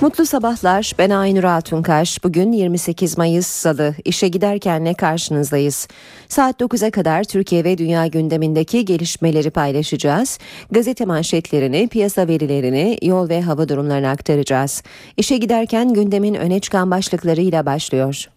[0.00, 0.92] Mutlu sabahlar.
[0.98, 2.24] Ben Aynur Altunkaş.
[2.24, 3.94] Bugün 28 Mayıs Salı.
[4.04, 5.88] İşe giderken ne karşınızdayız.
[6.28, 10.38] Saat 9'a kadar Türkiye ve dünya gündemindeki gelişmeleri paylaşacağız.
[10.70, 14.82] Gazete manşetlerini, piyasa verilerini, yol ve hava durumlarını aktaracağız.
[15.16, 18.28] İşe giderken gündemin öne çıkan başlıklarıyla başlıyor.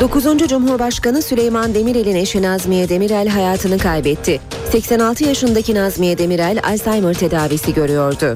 [0.00, 0.24] 9.
[0.48, 4.40] Cumhurbaşkanı Süleyman Demirel'in eşi Nazmiye Demirel hayatını kaybetti.
[4.72, 8.34] 86 yaşındaki Nazmiye Demirel Alzheimer tedavisi görüyordu.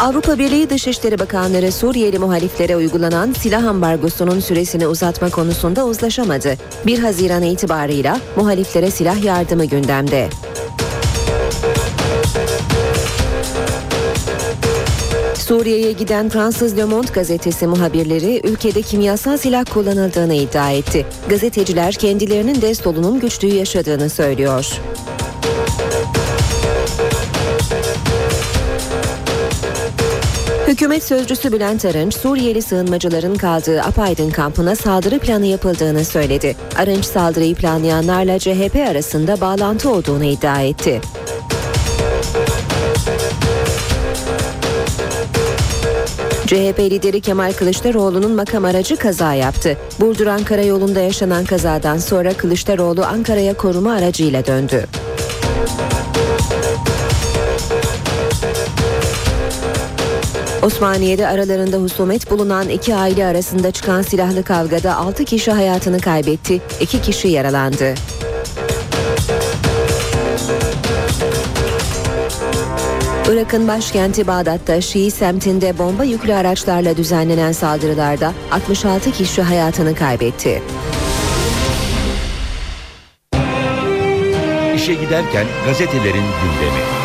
[0.00, 6.54] Avrupa Birliği Dışişleri Bakanları Suriyeli muhaliflere uygulanan silah ambargosunun süresini uzatma konusunda uzlaşamadı.
[6.86, 10.28] 1 Haziran itibarıyla muhaliflere silah yardımı gündemde.
[15.52, 21.06] Suriye'ye giden Fransız Le Monde gazetesi muhabirleri ülkede kimyasal silah kullanıldığını iddia etti.
[21.28, 24.80] Gazeteciler kendilerinin Destolu'nun güçlüğü yaşadığını söylüyor.
[30.68, 36.56] Hükümet sözcüsü Bülent Arınç, Suriyeli sığınmacıların kaldığı Apaydın kampına saldırı planı yapıldığını söyledi.
[36.78, 41.00] Arınç saldırıyı planlayanlarla CHP arasında bağlantı olduğunu iddia etti.
[46.52, 49.78] CHP lideri Kemal Kılıçdaroğlu'nun makam aracı kaza yaptı.
[50.00, 54.86] Burdur Ankara yolunda yaşanan kazadan sonra Kılıçdaroğlu Ankara'ya koruma aracıyla döndü.
[60.62, 67.02] Osmaniye'de aralarında husumet bulunan iki aile arasında çıkan silahlı kavgada 6 kişi hayatını kaybetti, 2
[67.02, 67.94] kişi yaralandı.
[73.32, 80.62] Irak'ın başkenti Bağdat'ta Şii semtinde bomba yüklü araçlarla düzenlenen saldırılarda 66 kişi hayatını kaybetti.
[84.74, 87.01] İşe giderken gazetelerin gündemi.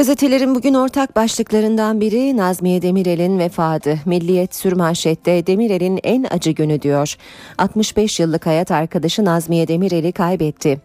[0.00, 3.98] Gazetelerin bugün ortak başlıklarından biri Nazmiye Demirel'in vefadı.
[4.06, 7.16] Milliyet sürmanşette Demirel'in en acı günü diyor.
[7.58, 10.80] 65 yıllık hayat arkadaşı Nazmiye Demirel'i kaybetti.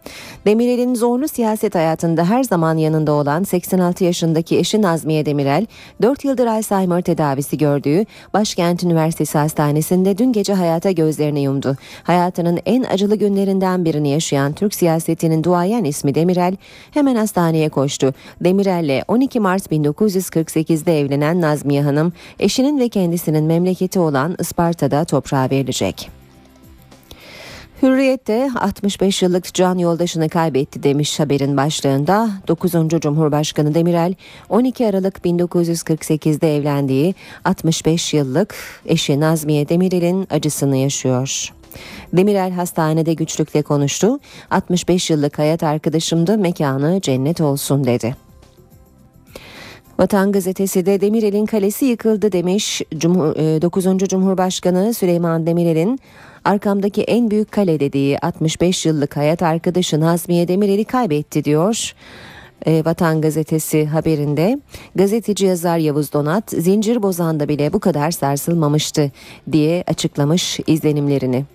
[0.45, 5.65] Demirel'in zorlu siyaset hayatında her zaman yanında olan 86 yaşındaki eşi Nazmiye Demirel,
[6.01, 11.77] 4 yıldır Alzheimer tedavisi gördüğü Başkent Üniversitesi Hastanesi'nde dün gece hayata gözlerini yumdu.
[12.03, 16.55] Hayatının en acılı günlerinden birini yaşayan Türk siyasetinin duayen ismi Demirel
[16.91, 18.13] hemen hastaneye koştu.
[18.41, 26.09] Demirel'le 12 Mart 1948'de evlenen Nazmiye Hanım, eşinin ve kendisinin memleketi olan Isparta'da toprağa verilecek.
[27.81, 32.29] Hürriyet'te 65 yıllık can yoldaşını kaybetti demiş haberin başlığında.
[32.47, 32.71] 9.
[33.01, 34.13] Cumhurbaşkanı Demirel
[34.49, 38.55] 12 Aralık 1948'de evlendiği 65 yıllık
[38.85, 41.53] eşi Nazmiye Demirel'in acısını yaşıyor.
[42.13, 44.19] Demirel hastanede güçlükle konuştu.
[44.51, 48.24] 65 yıllık hayat arkadaşımdı mekanı cennet olsun dedi.
[49.99, 52.81] Vatan Gazetesi de Demirel'in kalesi yıkıldı demiş.
[52.97, 53.85] Cumhur, 9.
[53.85, 55.99] E, Cumhurbaşkanı Süleyman Demirel'in
[56.45, 61.93] arkamdaki en büyük kale dediği 65 yıllık hayat arkadaşı Nazmiye Demirel'i kaybetti diyor.
[62.65, 64.59] E, Vatan Gazetesi haberinde
[64.95, 69.11] gazeteci yazar Yavuz Donat zincir bozanda bile bu kadar sarsılmamıştı
[69.51, 71.45] diye açıklamış izlenimlerini.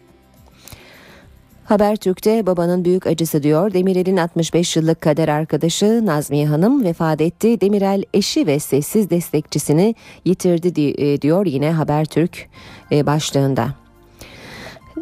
[1.71, 3.73] Habertürk'te babanın büyük acısı diyor.
[3.73, 7.61] Demirel'in 65 yıllık kader arkadaşı Nazmiye Hanım vefat etti.
[7.61, 9.95] Demirel eşi ve sessiz destekçisini
[10.25, 12.49] yitirdi e, diyor yine Habertürk
[12.93, 13.75] e, başlığında.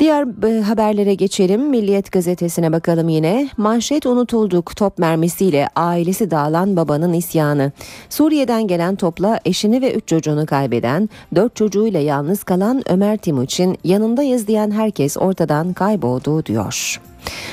[0.01, 1.69] Diğer e, haberlere geçelim.
[1.69, 3.49] Milliyet gazetesine bakalım yine.
[3.57, 7.73] Manşet unutulduk top mermisiyle ailesi dağılan babanın isyanı.
[8.11, 14.47] Suriye'den gelen topla eşini ve üç çocuğunu kaybeden, dört çocuğuyla yalnız kalan Ömer Timuçin yanındayız
[14.47, 17.01] diyen herkes ortadan kayboldu diyor.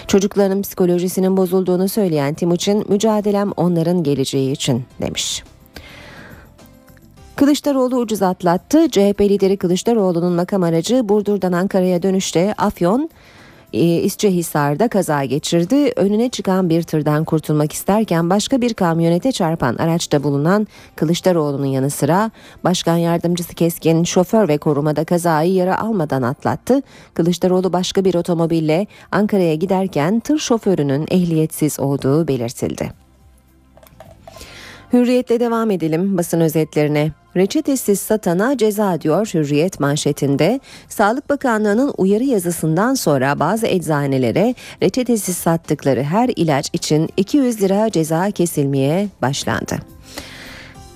[0.07, 5.43] Çocukların psikolojisinin bozulduğunu söyleyen Timuçin mücadelem onların geleceği için demiş.
[7.35, 8.89] Kılıçdaroğlu ucuz atlattı.
[8.89, 13.09] CHP lideri Kılıçdaroğlu'nun makam aracı Burdur'dan Ankara'ya dönüşte Afyon
[13.73, 15.93] e, İsçehisar'da kaza geçirdi.
[15.95, 22.31] Önüne çıkan bir tırdan kurtulmak isterken başka bir kamyonete çarpan araçta bulunan Kılıçdaroğlu'nun yanı sıra
[22.63, 26.81] Başkan Yardımcısı Keskin şoför ve korumada kazayı yara almadan atlattı.
[27.13, 33.04] Kılıçdaroğlu başka bir otomobille Ankara'ya giderken tır şoförünün ehliyetsiz olduğu belirtildi.
[34.95, 37.11] Hürriyetle devam edelim basın özetlerine.
[37.35, 40.59] Reçetesiz satana ceza diyor Hürriyet manşetinde.
[40.89, 48.31] Sağlık Bakanlığı'nın uyarı yazısından sonra bazı eczanelere reçetesiz sattıkları her ilaç için 200 lira ceza
[48.31, 49.94] kesilmeye başlandı.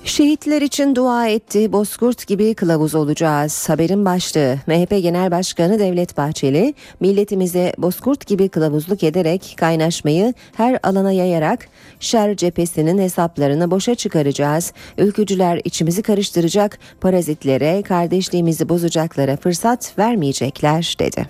[0.09, 3.69] Şehitler için dua etti, Bozkurt gibi kılavuz olacağız.
[3.69, 11.11] Haberin başlığı MHP Genel Başkanı Devlet Bahçeli, milletimize Bozkurt gibi kılavuzluk ederek kaynaşmayı her alana
[11.11, 11.67] yayarak
[11.99, 14.73] şer cephesinin hesaplarını boşa çıkaracağız.
[14.97, 21.25] Ülkücüler içimizi karıştıracak, parazitlere, kardeşliğimizi bozacaklara fırsat vermeyecekler dedi.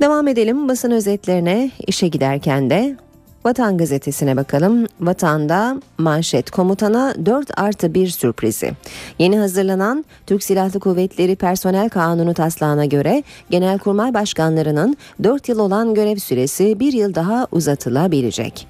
[0.00, 2.96] Devam edelim basın özetlerine işe giderken de
[3.46, 4.86] Vatan gazetesine bakalım.
[5.00, 8.72] Vatanda manşet komutana 4 artı 1 sürprizi.
[9.18, 16.16] Yeni hazırlanan Türk Silahlı Kuvvetleri Personel Kanunu taslağına göre Genelkurmay Başkanlarının 4 yıl olan görev
[16.16, 18.66] süresi 1 yıl daha uzatılabilecek.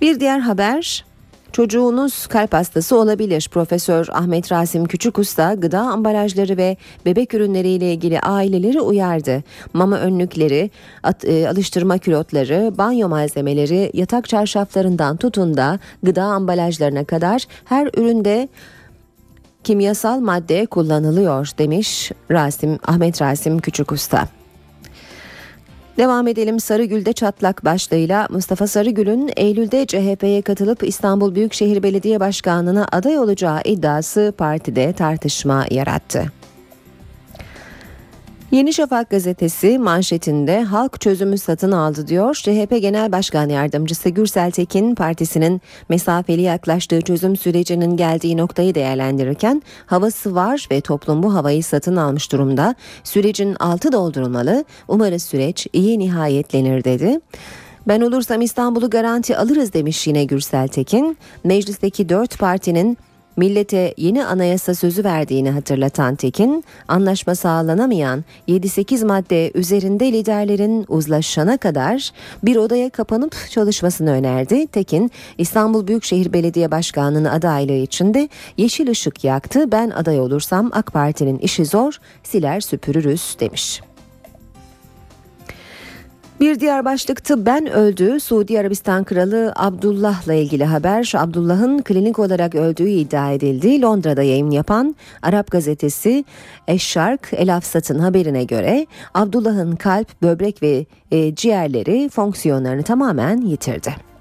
[0.00, 1.04] Bir diğer haber
[1.52, 3.48] Çocuğunuz kalp hastası olabilir.
[3.52, 6.76] Profesör Ahmet Rasim Küçükusta gıda ambalajları ve
[7.06, 9.42] bebek ürünleriyle ilgili aileleri uyardı.
[9.72, 10.70] Mama önlükleri,
[11.02, 18.48] at, e, alıştırma külotları, banyo malzemeleri, yatak çarşaflarından tutun da gıda ambalajlarına kadar her üründe
[19.64, 24.28] kimyasal madde kullanılıyor demiş Rasim Ahmet Rasim Küçükusta.
[25.96, 33.18] Devam edelim Sarıgül'de çatlak başlığıyla Mustafa Sarıgül'ün Eylül'de CHP'ye katılıp İstanbul Büyükşehir Belediye Başkanlığı'na aday
[33.18, 36.32] olacağı iddiası partide tartışma yarattı.
[38.50, 42.34] Yeni Şafak gazetesi manşetinde halk çözümü satın aldı diyor.
[42.34, 50.34] CHP Genel Başkan Yardımcısı Gürsel Tekin partisinin mesafeli yaklaştığı çözüm sürecinin geldiği noktayı değerlendirirken havası
[50.34, 52.74] var ve toplum bu havayı satın almış durumda.
[53.04, 54.64] Sürecin altı doldurulmalı.
[54.88, 57.20] Umarız süreç iyi nihayetlenir dedi.
[57.88, 61.18] Ben olursam İstanbul'u garanti alırız demiş yine Gürsel Tekin.
[61.44, 62.98] Meclisteki dört partinin
[63.36, 72.10] millete yeni anayasa sözü verdiğini hatırlatan Tekin, anlaşma sağlanamayan 7-8 madde üzerinde liderlerin uzlaşana kadar
[72.42, 74.66] bir odaya kapanıp çalışmasını önerdi.
[74.66, 79.72] Tekin, İstanbul Büyükşehir Belediye Başkanlığı'nın adaylığı için de yeşil ışık yaktı.
[79.72, 83.85] Ben aday olursam AK Parti'nin işi zor, siler süpürürüz demiş.
[86.40, 88.20] Bir diğer başlıktı ben öldü.
[88.20, 91.12] Suudi Arabistan Kralı Abdullah'la ilgili haber.
[91.16, 93.82] Abdullah'ın klinik olarak öldüğü iddia edildi.
[93.82, 96.24] Londra'da yayın yapan Arap gazetesi
[96.68, 104.15] Eşşark El Afsat'ın haberine göre Abdullah'ın kalp, böbrek ve e, ciğerleri fonksiyonlarını tamamen yitirdi.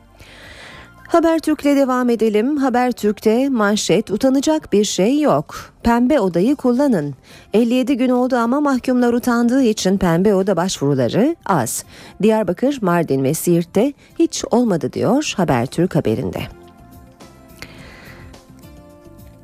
[1.07, 2.57] Habertürk'le devam edelim.
[2.57, 5.55] Habertürk'te manşet utanacak bir şey yok.
[5.83, 7.15] Pembe odayı kullanın.
[7.53, 11.83] 57 gün oldu ama mahkumlar utandığı için pembe oda başvuruları az.
[12.21, 16.39] Diyarbakır, Mardin ve Siirt'te hiç olmadı diyor Habertürk haberinde.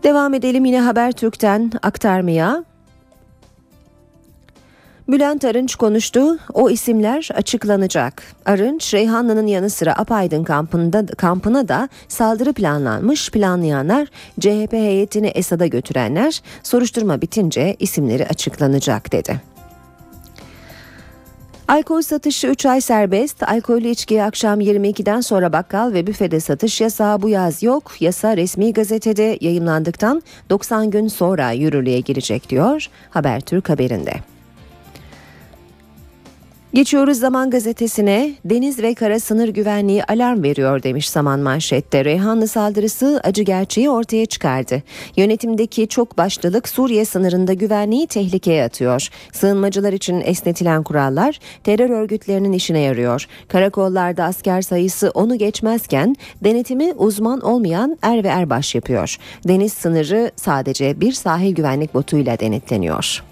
[0.03, 2.70] Devam edelim yine Habertürk'ten aktarmaya.
[5.09, 6.37] Bülent Arınç konuştu.
[6.53, 8.23] O isimler açıklanacak.
[8.45, 13.31] Arınç, Reyhanlı'nın yanı sıra Apaydın kampında, kampına da saldırı planlanmış.
[13.31, 14.07] Planlayanlar,
[14.39, 19.41] CHP heyetini Esad'a götürenler, soruşturma bitince isimleri açıklanacak dedi.
[21.67, 23.43] Alkol satışı 3 ay serbest.
[23.43, 27.91] Alkollü içkiyi akşam 22'den sonra bakkal ve büfede satış yasağı bu yaz yok.
[27.99, 34.13] Yasa resmi gazetede yayımlandıktan 90 gün sonra yürürlüğe girecek diyor Habertürk haberinde.
[36.73, 42.05] Geçiyoruz Zaman Gazetesi'ne deniz ve kara sınır güvenliği alarm veriyor demiş Zaman manşette.
[42.05, 44.83] Reyhanlı saldırısı acı gerçeği ortaya çıkardı.
[45.17, 49.07] Yönetimdeki çok başlılık Suriye sınırında güvenliği tehlikeye atıyor.
[49.33, 53.27] Sığınmacılar için esnetilen kurallar terör örgütlerinin işine yarıyor.
[53.47, 59.17] Karakollarda asker sayısı onu geçmezken denetimi uzman olmayan er ve erbaş yapıyor.
[59.47, 63.30] Deniz sınırı sadece bir sahil güvenlik botuyla denetleniyor.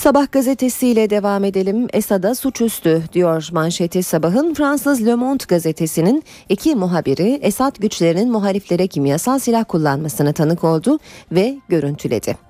[0.00, 1.86] Sabah gazetesiyle devam edelim.
[1.92, 4.54] Esad'a suçüstü diyor manşeti sabahın.
[4.54, 10.98] Fransız Le Monde gazetesinin iki muhabiri Esad güçlerinin muhaliflere kimyasal silah kullanmasına tanık oldu
[11.32, 12.49] ve görüntüledi.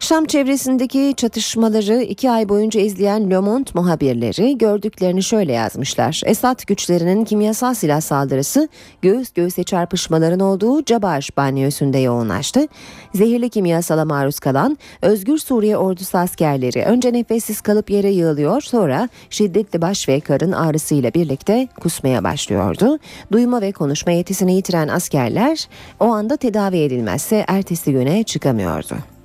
[0.00, 6.22] Şam çevresindeki çatışmaları iki ay boyunca izleyen Le Monde muhabirleri gördüklerini şöyle yazmışlar.
[6.26, 8.68] Esad güçlerinin kimyasal silah saldırısı
[9.02, 12.66] göğüs göğüse çarpışmaların olduğu Cabaş banyosunda yoğunlaştı.
[13.14, 19.80] Zehirli kimyasala maruz kalan Özgür Suriye ordusu askerleri önce nefessiz kalıp yere yığılıyor sonra şiddetli
[19.80, 22.98] baş ve karın ağrısıyla birlikte kusmaya başlıyordu.
[23.32, 25.68] Duyma ve konuşma yetisini yitiren askerler
[26.00, 29.15] o anda tedavi edilmezse ertesi güne çıkamıyordu.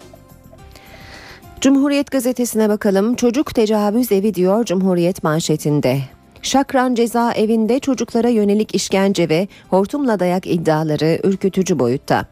[1.62, 3.16] Cumhuriyet gazetesine bakalım.
[3.16, 6.00] Çocuk tecavüz evi diyor Cumhuriyet manşetinde.
[6.42, 12.26] Şakran cezaevinde çocuklara yönelik işkence ve hortumla dayak iddiaları ürkütücü boyutta.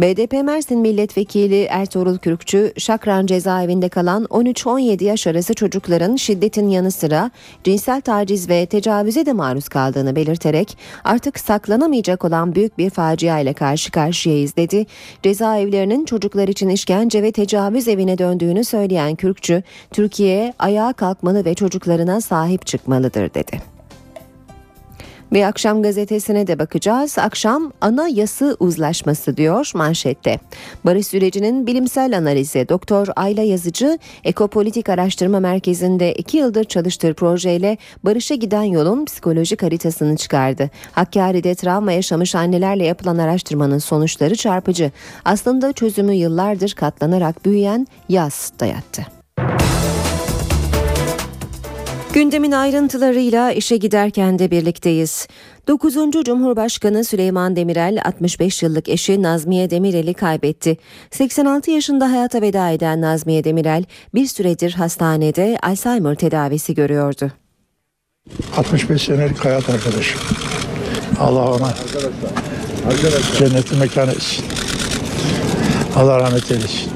[0.00, 7.30] BDP Mersin Milletvekili Ertuğrul Kürkçü, Şakran cezaevinde kalan 13-17 yaş arası çocukların şiddetin yanı sıra
[7.64, 13.52] cinsel taciz ve tecavüze de maruz kaldığını belirterek artık saklanamayacak olan büyük bir facia ile
[13.52, 14.86] karşı karşıyayız dedi.
[15.22, 22.20] Cezaevlerinin çocuklar için işkence ve tecavüz evine döndüğünü söyleyen Kürkçü, Türkiye ayağa kalkmalı ve çocuklarına
[22.20, 23.79] sahip çıkmalıdır dedi.
[25.32, 27.18] Ve akşam gazetesine de bakacağız.
[27.18, 30.38] Akşam ana yası uzlaşması diyor manşette.
[30.84, 38.34] Barış sürecinin bilimsel analizi Doktor Ayla Yazıcı Ekopolitik Araştırma Merkezi'nde iki yıldır çalıştığı projeyle barışa
[38.34, 40.70] giden yolun psikolojik haritasını çıkardı.
[40.92, 44.90] Hakkari'de travma yaşamış annelerle yapılan araştırmanın sonuçları çarpıcı.
[45.24, 49.19] Aslında çözümü yıllardır katlanarak büyüyen yaz dayattı.
[52.12, 55.28] Gündemin ayrıntılarıyla işe giderken de birlikteyiz.
[55.68, 55.94] 9.
[56.24, 60.76] Cumhurbaşkanı Süleyman Demirel 65 yıllık eşi Nazmiye Demirel'i kaybetti.
[61.10, 67.32] 86 yaşında hayata veda eden Nazmiye Demirel bir süredir hastanede Alzheimer tedavisi görüyordu.
[68.56, 70.20] 65 senelik hayat arkadaşım.
[71.20, 71.74] Allah ona
[73.38, 74.44] cennetli mekanı etsin.
[75.96, 76.90] Allah rahmet eylesin.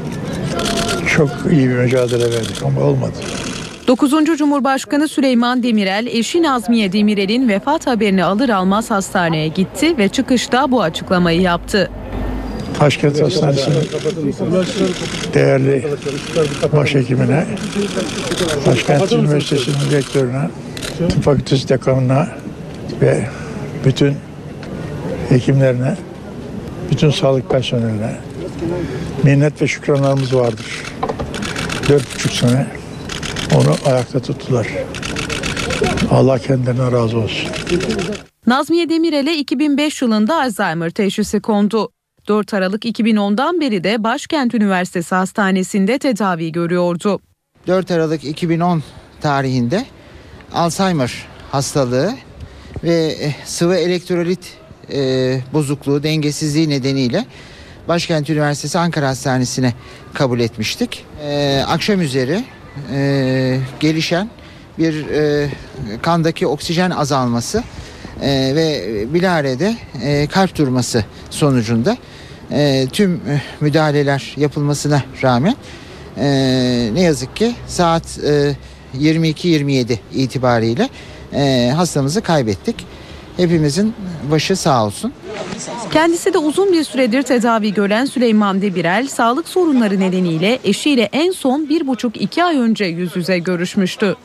[1.16, 3.16] Çok iyi bir mücadele verdik ama olmadı.
[3.86, 4.10] 9.
[4.38, 10.82] Cumhurbaşkanı Süleyman Demirel eşi Nazmiye Demirel'in vefat haberini alır almaz hastaneye gitti ve çıkışta bu
[10.82, 11.90] açıklamayı yaptı.
[12.80, 13.88] Başkent Hastanesi'nin
[15.34, 15.84] değerli
[16.72, 17.46] başhekimine,
[18.66, 20.50] Başkent Üniversitesi'nin rektörüne,
[20.98, 22.28] tıp fakültesi dekanına
[23.00, 23.28] ve
[23.84, 24.14] bütün
[25.28, 25.96] hekimlerine,
[26.90, 28.16] bütün sağlık personeline
[29.22, 30.82] minnet ve şükranlarımız vardır.
[31.88, 32.66] Dört buçuk sene
[33.54, 34.68] onu ayakta tuttular.
[36.10, 37.48] Allah kendilerine razı olsun.
[38.46, 41.90] Nazmiye Demirel'e 2005 yılında Alzheimer teşhisi kondu.
[42.28, 47.20] 4 Aralık 2010'dan beri de Başkent Üniversitesi Hastanesi'nde tedavi görüyordu.
[47.66, 48.82] 4 Aralık 2010
[49.20, 49.84] tarihinde
[50.54, 52.14] Alzheimer hastalığı
[52.84, 54.58] ve sıvı elektrolit
[54.92, 57.26] e, bozukluğu, dengesizliği nedeniyle
[57.88, 59.74] Başkent Üniversitesi Ankara Hastanesi'ne
[60.14, 61.04] kabul etmiştik.
[61.26, 62.44] E, akşam üzeri
[62.92, 64.30] e, gelişen
[64.78, 65.48] bir e,
[66.02, 67.62] kandaki oksijen azalması
[68.22, 71.96] e, ve bilarede e, kalp durması sonucunda
[72.52, 73.20] e, tüm
[73.60, 75.56] müdahaleler yapılmasına rağmen
[76.18, 76.26] e,
[76.94, 78.56] ne yazık ki saat e,
[78.98, 80.88] 22-27 itibariyle
[81.34, 82.86] e, hastamızı kaybettik.
[83.36, 83.94] Hepimizin
[84.30, 85.12] başı sağ olsun.
[85.92, 91.68] Kendisi de uzun bir süredir tedavi gören Süleyman Demirel, sağlık sorunları nedeniyle eşiyle en son
[91.68, 94.16] bir buçuk iki ay önce yüz yüze görüşmüştü.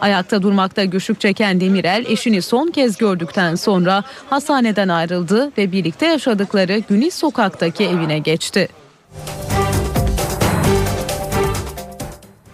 [0.00, 6.78] Ayakta durmakta güçlük çeken Demirel eşini son kez gördükten sonra hastaneden ayrıldı ve birlikte yaşadıkları
[6.88, 8.68] Güniz Sokak'taki evine geçti.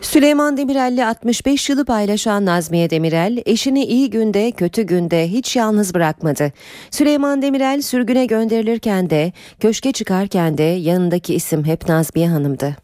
[0.08, 6.52] Süleyman Demirel'le 65 yılı paylaşan Nazmiye Demirel, eşini iyi günde kötü günde hiç yalnız bırakmadı.
[6.90, 12.76] Süleyman Demirel sürgüne gönderilirken de, köşke çıkarken de yanındaki isim hep Nazmiye Hanım'dı.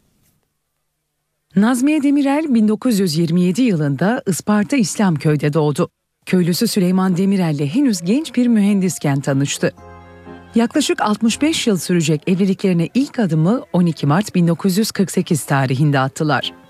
[1.55, 5.89] Nazmiye Demirel 1927 yılında Isparta İslamköy'de doğdu.
[6.25, 9.71] Köylüsü Süleyman Demirel'le henüz genç bir mühendisken tanıştı.
[10.55, 16.64] Yaklaşık 65 yıl sürecek evliliklerine ilk adımı 12 Mart 1948 tarihinde attılar.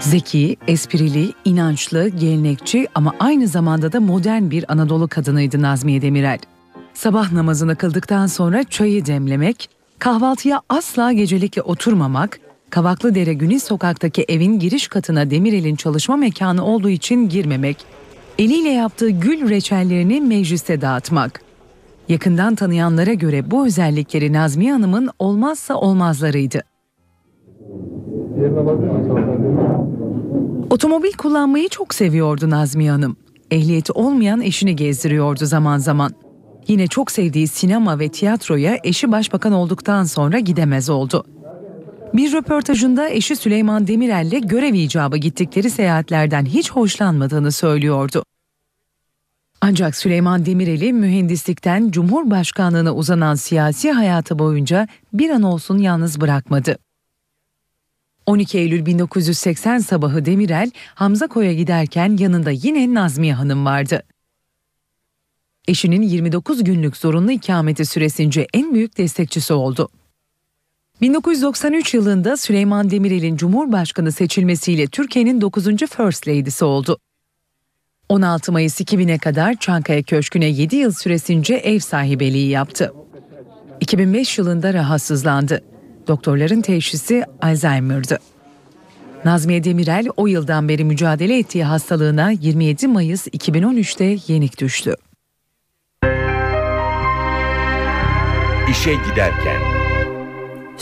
[0.00, 6.38] Zeki, esprili, inançlı, gelenekçi ama aynı zamanda da modern bir Anadolu kadınıydı Nazmiye Demirel.
[6.94, 14.88] Sabah namazını kıldıktan sonra çayı demlemek, kahvaltıya asla gecelikle oturmamak, Kavaklıdere Güniz sokaktaki evin giriş
[14.88, 17.76] katına Demirel'in çalışma mekanı olduğu için girmemek,
[18.38, 21.40] eliyle yaptığı gül reçellerini mecliste dağıtmak.
[22.08, 26.62] Yakından tanıyanlara göre bu özellikleri Nazmiye Hanım'ın olmazsa olmazlarıydı.
[30.70, 33.16] Otomobil kullanmayı çok seviyordu Nazmiye Hanım.
[33.50, 36.12] Ehliyeti olmayan eşini gezdiriyordu zaman zaman.
[36.68, 41.24] Yine çok sevdiği sinema ve tiyatroya eşi başbakan olduktan sonra gidemez oldu.
[42.14, 48.24] Bir röportajında eşi Süleyman Demirel'le görev icabı gittikleri seyahatlerden hiç hoşlanmadığını söylüyordu.
[49.66, 56.78] Ancak Süleyman Demirel'i mühendislikten Cumhurbaşkanlığına uzanan siyasi hayatı boyunca bir an olsun yalnız bırakmadı.
[58.26, 64.02] 12 Eylül 1980 sabahı Demirel, Hamza Koy'a giderken yanında yine Nazmiye Hanım vardı.
[65.68, 69.88] Eşinin 29 günlük zorunlu ikameti süresince en büyük destekçisi oldu.
[71.00, 75.64] 1993 yılında Süleyman Demirel'in Cumhurbaşkanı seçilmesiyle Türkiye'nin 9.
[75.76, 76.98] First Lady'si oldu.
[78.08, 82.92] 16 Mayıs 2000'e kadar Çankaya Köşkü'ne 7 yıl süresince ev sahibeliği yaptı.
[83.80, 85.60] 2005 yılında rahatsızlandı.
[86.08, 88.18] Doktorların teşhisi Alzheimer'dı.
[89.24, 94.94] Nazmiye Demirel o yıldan beri mücadele ettiği hastalığına 27 Mayıs 2013'te yenik düştü.
[98.70, 99.73] İşe giderken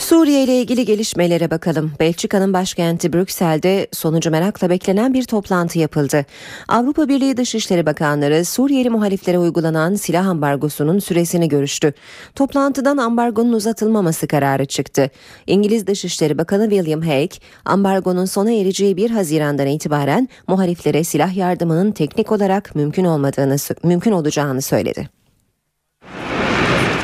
[0.03, 1.91] Suriye ile ilgili gelişmelere bakalım.
[1.99, 6.25] Belçika'nın başkenti Brüksel'de sonucu merakla beklenen bir toplantı yapıldı.
[6.67, 11.93] Avrupa Birliği Dışişleri Bakanları Suriyeli muhaliflere uygulanan silah ambargosunun süresini görüştü.
[12.35, 15.09] Toplantıdan ambargonun uzatılmaması kararı çıktı.
[15.47, 22.31] İngiliz Dışişleri Bakanı William Hague, ambargonun sona ereceği 1 Haziran'dan itibaren muhaliflere silah yardımının teknik
[22.31, 25.22] olarak mümkün olmadığını mümkün olacağını söyledi.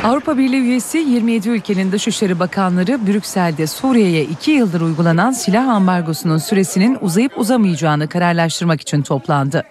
[0.04, 6.98] Avrupa Birliği üyesi 27 ülkenin Dışişleri Bakanları Brüksel'de Suriye'ye 2 yıldır uygulanan silah ambargosunun süresinin
[7.02, 9.64] uzayıp uzamayacağını kararlaştırmak için toplandı.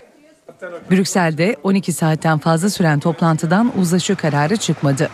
[0.90, 5.08] Brüksel'de 12 saatten fazla süren toplantıdan uzlaşı kararı çıkmadı.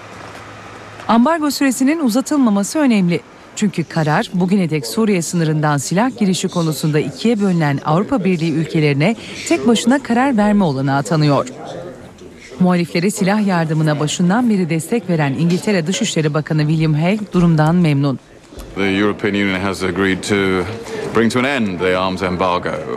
[1.08, 3.20] Ambargo süresinin uzatılmaması önemli.
[3.56, 9.16] Çünkü karar bugüne dek Suriye sınırından silah girişi konusunda ikiye bölünen Avrupa Birliği ülkelerine
[9.48, 11.48] tek başına karar verme olanağı tanıyor.
[12.60, 18.18] Muhaliflere silah yardımına başından beri destek veren İngiltere Dışişleri Bakanı William Hague durumdan memnun.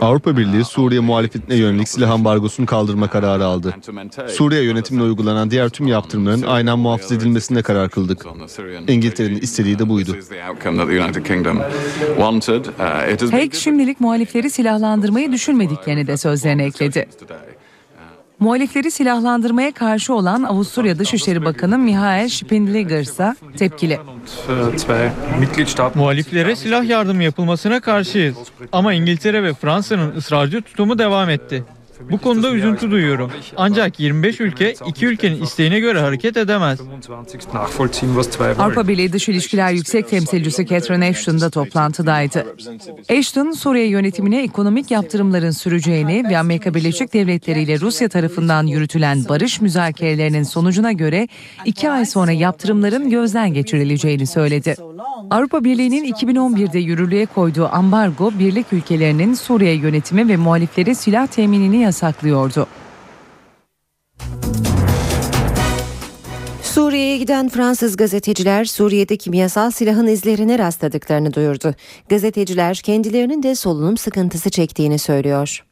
[0.00, 3.74] Avrupa Birliği Suriye muhalefetine yönelik silah ambargosunu kaldırma kararı aldı.
[4.28, 8.26] Suriye yönetimine uygulanan diğer tüm yaptırımların aynen muhafaza edilmesine karar kıldık.
[8.88, 10.16] İngiltere'nin istediği de buydu.
[13.30, 17.08] Hague şimdilik muhalifleri silahlandırmayı düşünmediklerini de sözlerine ekledi.
[18.40, 24.00] Muhalifleri silahlandırmaya karşı olan Avusturya Dışişleri Bakanı Mihail Spindliger ise tepkili.
[25.94, 28.36] Muhaliflere silah yardımı yapılmasına karşıyız.
[28.72, 31.64] Ama İngiltere ve Fransa'nın ısrarcı tutumu devam etti.
[32.10, 33.30] Bu konuda üzüntü duyuyorum.
[33.56, 36.78] Ancak 25 ülke iki ülkenin isteğine göre hareket edemez.
[38.58, 42.46] Avrupa Birliği Dış İlişkiler Yüksek Temsilcisi Catherine Ashton da toplantıdaydı.
[43.18, 49.60] Ashton, Suriye yönetimine ekonomik yaptırımların süreceğini ve Amerika Birleşik Devletleri ile Rusya tarafından yürütülen barış
[49.60, 51.28] müzakerelerinin sonucuna göre
[51.64, 54.76] iki ay sonra yaptırımların gözden geçirileceğini söyledi.
[55.30, 62.66] Avrupa Birliği'nin 2011'de yürürlüğe koyduğu ambargo, birlik ülkelerinin Suriye yönetimi ve muhalifleri silah teminini yasaklıyordu.
[66.62, 71.74] Suriye'ye giden Fransız gazeteciler Suriye'de kimyasal silahın izlerine rastladıklarını duyurdu.
[72.08, 75.64] Gazeteciler kendilerinin de solunum sıkıntısı çektiğini söylüyor.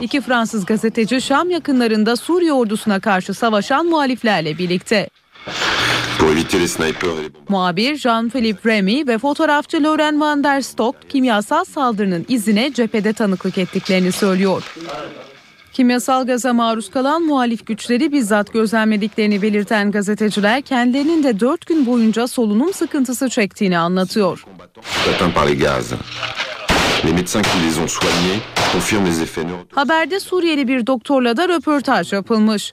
[0.00, 5.08] İki Fransız gazeteci Şam yakınlarında Suriye ordusuna karşı savaşan muhaliflerle birlikte.
[7.48, 14.12] Muhabir Jean-Philippe Remy ve fotoğrafçı Laurent van der Stok kimyasal saldırının izine cephede tanıklık ettiklerini
[14.12, 14.74] söylüyor.
[15.72, 22.28] Kimyasal gaza maruz kalan muhalif güçleri bizzat gözlemlediklerini belirten gazeteciler kendilerinin de 4 gün boyunca
[22.28, 24.44] solunum sıkıntısı çektiğini anlatıyor.
[29.74, 32.72] Haberde Suriyeli bir doktorla da röportaj yapılmış.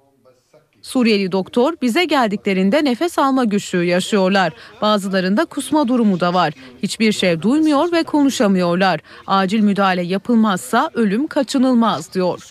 [0.81, 4.53] Suriyeli doktor bize geldiklerinde nefes alma güçlüğü yaşıyorlar.
[4.81, 6.53] Bazılarında kusma durumu da var.
[6.83, 8.99] Hiçbir şey duymuyor ve konuşamıyorlar.
[9.27, 12.49] Acil müdahale yapılmazsa ölüm kaçınılmaz diyor.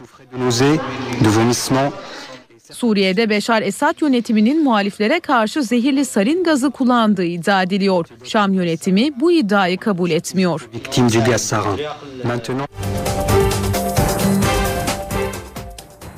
[2.72, 8.06] Suriye'de Beşar Esad yönetiminin muhaliflere karşı zehirli sarin gazı kullandığı iddia ediliyor.
[8.24, 10.68] Şam yönetimi bu iddiayı kabul etmiyor.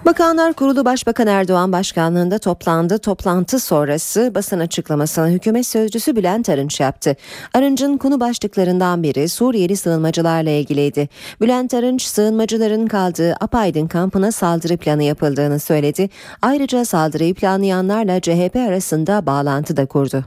[0.04, 2.98] Bakanlar Kurulu Başbakan Erdoğan başkanlığında toplandı.
[2.98, 7.16] Toplantı sonrası basın açıklamasını hükümet sözcüsü Bülent Arınç yaptı.
[7.54, 11.08] Arınç'ın konu başlıklarından biri Suriyeli sığınmacılarla ilgiliydi.
[11.40, 16.08] Bülent Arınç sığınmacıların kaldığı Apaydın kampına saldırı planı yapıldığını söyledi.
[16.42, 20.24] Ayrıca saldırıyı planlayanlarla CHP arasında bağlantı da kurdu.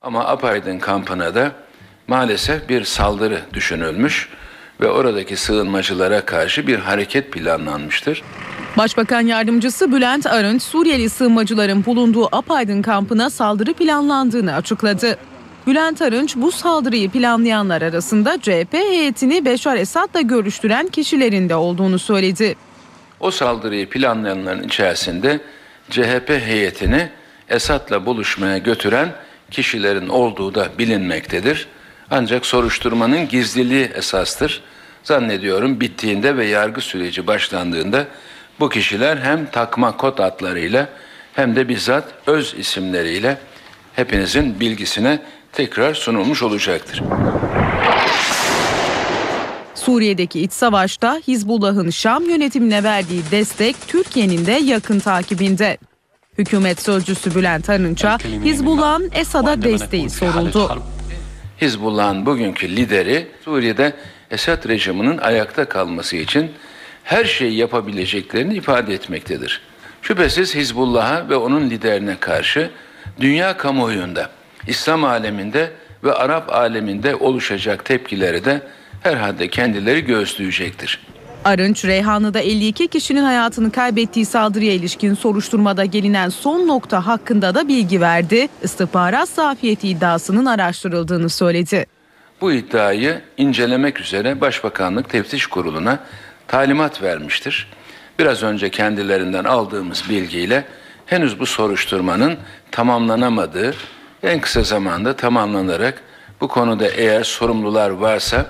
[0.00, 1.52] Ama Apaydın kampına da
[2.08, 4.28] maalesef bir saldırı düşünülmüş
[4.82, 8.22] ve oradaki sığınmacılara karşı bir hareket planlanmıştır.
[8.76, 15.18] Başbakan yardımcısı Bülent Arınç, Suriyeli sığınmacıların bulunduğu Apaydın kampına saldırı planlandığını açıkladı.
[15.66, 22.56] Bülent Arınç bu saldırıyı planlayanlar arasında CHP heyetini Beşar Esad'la görüştüren kişilerin de olduğunu söyledi.
[23.20, 25.40] O saldırıyı planlayanların içerisinde
[25.90, 27.08] CHP heyetini
[27.48, 29.08] Esad'la buluşmaya götüren
[29.50, 31.68] kişilerin olduğu da bilinmektedir.
[32.14, 34.62] Ancak soruşturmanın gizliliği esastır.
[35.04, 38.06] Zannediyorum bittiğinde ve yargı süreci başlandığında
[38.60, 40.88] bu kişiler hem takma kod adlarıyla
[41.34, 43.38] hem de bizzat öz isimleriyle
[43.96, 45.22] hepinizin bilgisine
[45.52, 47.02] tekrar sunulmuş olacaktır.
[49.74, 55.78] Suriye'deki iç savaşta Hizbullah'ın Şam yönetimine verdiği destek Türkiye'nin de yakın takibinde.
[56.38, 60.82] Hükümet sözcüsü Bülent Arınç'a Hizbullah'ın Esad'a desteği soruldu.
[61.62, 63.92] Hizbullah'ın bugünkü lideri Suriye'de
[64.30, 66.52] Esad rejiminin ayakta kalması için
[67.04, 69.60] her şeyi yapabileceklerini ifade etmektedir.
[70.02, 72.70] Şüphesiz Hizbullah'a ve onun liderine karşı
[73.20, 74.30] dünya kamuoyunda,
[74.66, 75.70] İslam aleminde
[76.04, 78.62] ve Arap aleminde oluşacak tepkileri de
[79.02, 81.00] herhalde kendileri göğüsleyecektir.
[81.44, 88.00] Arınç, Reyhanlı'da 52 kişinin hayatını kaybettiği saldırıya ilişkin soruşturmada gelinen son nokta hakkında da bilgi
[88.00, 88.48] verdi.
[88.62, 91.86] İstihbarat zafiyeti iddiasının araştırıldığını söyledi.
[92.40, 95.98] Bu iddiayı incelemek üzere Başbakanlık Teftiş Kurulu'na
[96.48, 97.68] talimat vermiştir.
[98.18, 100.64] Biraz önce kendilerinden aldığımız bilgiyle
[101.06, 102.36] henüz bu soruşturmanın
[102.70, 103.74] tamamlanamadığı,
[104.22, 106.02] en kısa zamanda tamamlanarak
[106.40, 108.46] bu konuda eğer sorumlular varsa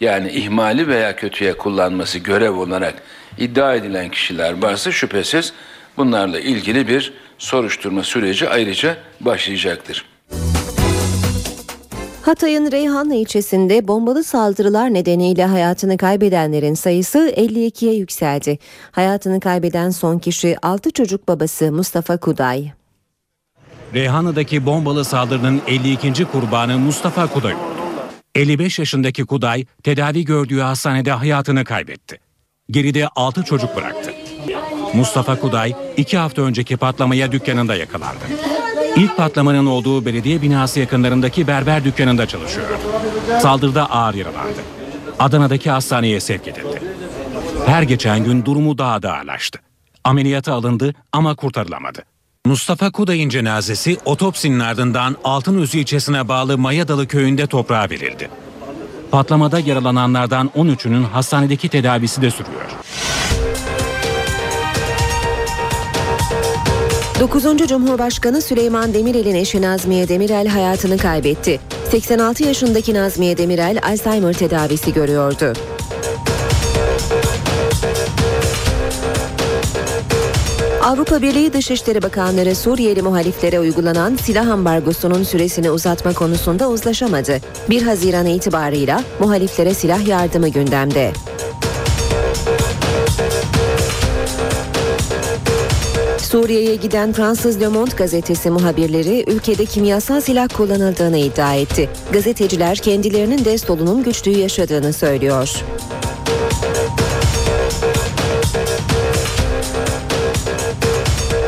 [0.00, 2.94] yani ihmali veya kötüye kullanması görev olarak
[3.38, 5.52] iddia edilen kişiler varsa şüphesiz
[5.96, 10.04] bunlarla ilgili bir soruşturma süreci ayrıca başlayacaktır.
[12.22, 18.58] Hatay'ın Reyhanlı ilçesinde bombalı saldırılar nedeniyle hayatını kaybedenlerin sayısı 52'ye yükseldi.
[18.90, 22.70] Hayatını kaybeden son kişi 6 çocuk babası Mustafa Kuday.
[23.94, 26.24] Reyhanlı'daki bombalı saldırının 52.
[26.24, 27.54] kurbanı Mustafa Kuday.
[28.36, 32.18] 55 yaşındaki Kuday tedavi gördüğü hastanede hayatını kaybetti.
[32.70, 34.10] Geride 6 çocuk bıraktı.
[34.94, 38.24] Mustafa Kuday 2 hafta önceki patlamaya dükkanında yakalandı.
[38.96, 42.72] İlk patlamanın olduğu belediye binası yakınlarındaki berber dükkanında çalışıyordu.
[43.42, 44.60] Saldırıda ağır yaralandı.
[45.18, 46.82] Adana'daki hastaneye sevk edildi.
[47.66, 49.58] Her geçen gün durumu daha da ağırlaştı.
[50.04, 52.02] Ameliyata alındı ama kurtarılamadı.
[52.46, 58.30] Mustafa Kuday'ın cenazesi otopsinin ardından Altınözü ilçesine bağlı Mayadalı köyünde toprağa verildi.
[59.10, 62.62] Patlamada yaralananlardan 13'ünün hastanedeki tedavisi de sürüyor.
[67.20, 67.68] 9.
[67.68, 71.60] Cumhurbaşkanı Süleyman Demirel'in eşi Nazmiye Demirel hayatını kaybetti.
[71.90, 75.52] 86 yaşındaki Nazmiye Demirel Alzheimer tedavisi görüyordu.
[80.86, 87.38] Avrupa Birliği Dışişleri Bakanları Suriyeli muhaliflere uygulanan silah ambargosunun süresini uzatma konusunda uzlaşamadı.
[87.70, 91.12] 1 Haziran itibarıyla muhaliflere silah yardımı gündemde.
[96.18, 101.88] Suriye'ye giden Fransız Le Monde gazetesi muhabirleri ülkede kimyasal silah kullanıldığını iddia etti.
[102.12, 105.64] Gazeteciler kendilerinin destolunun güçlüğü yaşadığını söylüyor.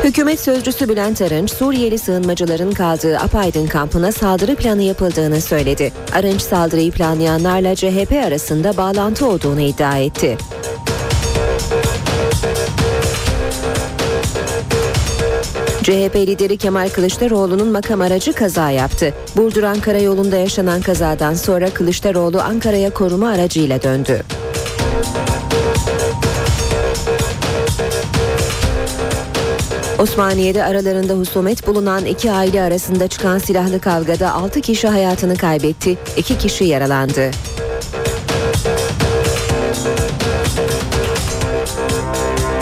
[0.09, 5.93] Hükümet sözcüsü Bülent Arınç, Suriyeli sığınmacıların kaldığı Apaydın kampına saldırı planı yapıldığını söyledi.
[6.13, 10.37] Arınç saldırıyı planlayanlarla CHP arasında bağlantı olduğunu iddia etti.
[15.83, 19.13] CHP lideri Kemal Kılıçdaroğlu'nun makam aracı kaza yaptı.
[19.37, 24.23] Burdur Ankara yolunda yaşanan kazadan sonra Kılıçdaroğlu Ankara'ya koruma aracıyla döndü.
[29.99, 36.37] Osmaniye'de aralarında husumet bulunan iki aile arasında çıkan silahlı kavgada 6 kişi hayatını kaybetti, 2
[36.37, 37.31] kişi yaralandı.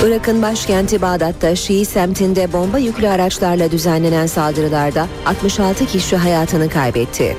[0.06, 7.38] Irak'ın başkenti Bağdat'ta Şii semtinde bomba yüklü araçlarla düzenlenen saldırılarda 66 kişi hayatını kaybetti.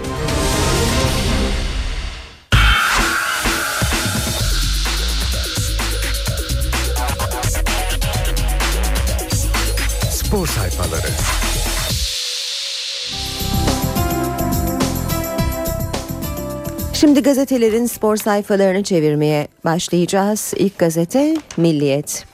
[17.00, 20.54] Şimdi gazetelerin spor sayfalarını çevirmeye başlayacağız.
[20.56, 22.26] İlk gazete Milliyet.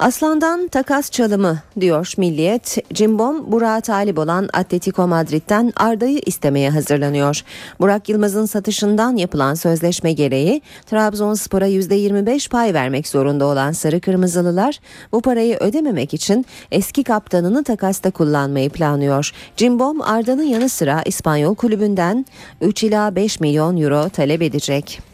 [0.00, 2.78] Aslandan takas çalımı diyor Milliyet.
[2.92, 7.42] Cimbom Burak'a talip olan Atletico Madrid'den Arda'yı istemeye hazırlanıyor.
[7.80, 14.78] Burak Yılmaz'ın satışından yapılan sözleşme gereği Trabzonspor'a %25 pay vermek zorunda olan Sarı Kırmızılılar
[15.12, 19.32] bu parayı ödememek için eski kaptanını takasta kullanmayı planlıyor.
[19.56, 22.26] Cimbom Arda'nın yanı sıra İspanyol kulübünden
[22.60, 25.09] 3 ila 5 milyon euro talep edecek.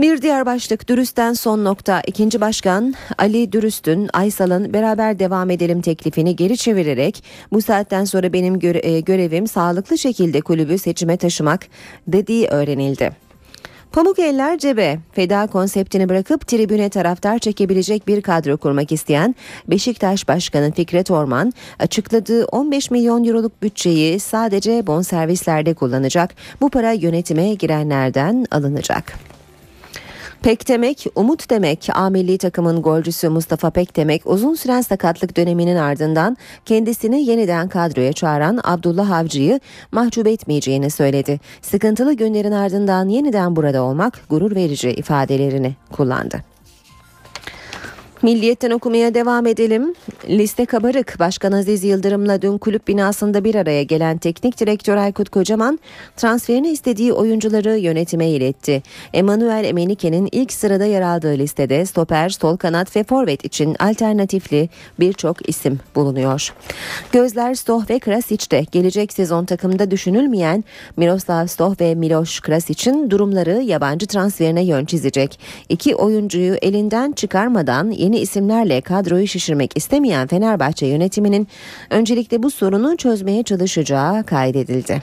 [0.00, 2.02] Bir diğer başlık Dürüst'ten son nokta.
[2.06, 8.58] İkinci başkan Ali Dürüst'ün Aysal'ın beraber devam edelim teklifini geri çevirerek bu saatten sonra benim
[8.58, 11.66] göre- e, görevim sağlıklı şekilde kulübü seçime taşımak
[12.08, 13.10] dediği öğrenildi.
[13.92, 14.98] Pamuk eller cebe.
[15.12, 19.34] Feda konseptini bırakıp tribüne taraftar çekebilecek bir kadro kurmak isteyen
[19.68, 26.34] Beşiktaş Başkanı Fikret Orman açıkladığı 15 milyon euroluk bütçeyi sadece bonservislerde kullanacak.
[26.60, 29.27] Bu para yönetime girenlerden alınacak.
[30.42, 31.88] Pek demek, umut demek.
[31.94, 38.12] A milli takımın golcüsü Mustafa Pek demek uzun süren sakatlık döneminin ardından kendisini yeniden kadroya
[38.12, 39.60] çağıran Abdullah Avcı'yı
[39.92, 41.40] mahcup etmeyeceğini söyledi.
[41.62, 46.47] Sıkıntılı günlerin ardından yeniden burada olmak gurur verici ifadelerini kullandı.
[48.22, 49.94] Milliyetten okumaya devam edelim.
[50.28, 51.16] Liste kabarık.
[51.18, 55.78] Başkan Aziz Yıldırım'la dün kulüp binasında bir araya gelen teknik direktör Aykut Kocaman
[56.16, 58.82] transferini istediği oyuncuları yönetime iletti.
[59.12, 64.68] Emanuel Emenike'nin ilk sırada yer aldığı listede stoper, sol kanat ve forvet için alternatifli
[65.00, 66.54] birçok isim bulunuyor.
[67.12, 70.64] Gözler Stoh ve Krasic'te gelecek sezon takımda düşünülmeyen
[70.96, 75.40] Miroslav Stoh ve Miloš Krasic'in durumları yabancı transferine yön çizecek.
[75.68, 81.48] İki oyuncuyu elinden çıkarmadan yeni isimlerle kadroyu şişirmek istemeyen Fenerbahçe yönetiminin
[81.90, 85.02] öncelikle bu sorunu çözmeye çalışacağı kaydedildi.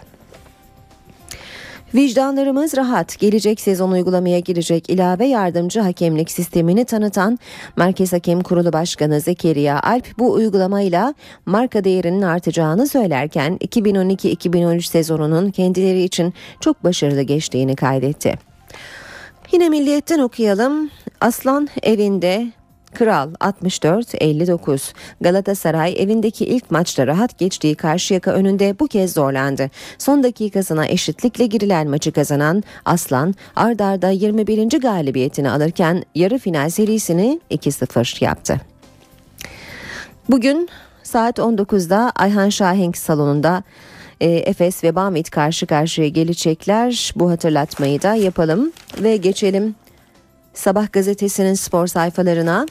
[1.96, 3.20] Vicdanlarımız rahat.
[3.20, 7.39] Gelecek sezon uygulamaya girecek ilave yardımcı hakemlik sistemini tanıtan
[7.76, 11.13] Merkez Hakem Kurulu Başkanı Zekeriya Alp bu uygulamayla
[11.46, 18.36] marka değerinin artacağını söylerken 2012-2013 sezonunun kendileri için çok başarılı geçtiğini kaydetti.
[19.52, 20.89] Yine milliyetten okuyalım.
[21.22, 22.48] Aslan evinde
[22.95, 24.93] Kral 64-59.
[25.21, 29.69] Galatasaray evindeki ilk maçta rahat geçtiği Karşıyaka önünde bu kez zorlandı.
[29.97, 34.79] Son dakikasına eşitlikle girilen maçı kazanan Aslan ardarda 21.
[34.79, 38.62] galibiyetini alırken yarı final serisini 2-0 yaptı.
[40.29, 40.69] Bugün
[41.03, 43.63] saat 19'da Ayhan Şahenk salonunda
[44.21, 47.13] e, Efes ve Bamit karşı karşıya gelecekler.
[47.15, 49.75] Bu hatırlatmayı da yapalım ve geçelim
[50.56, 52.65] Sabah gazetesinin spor sayfalarına.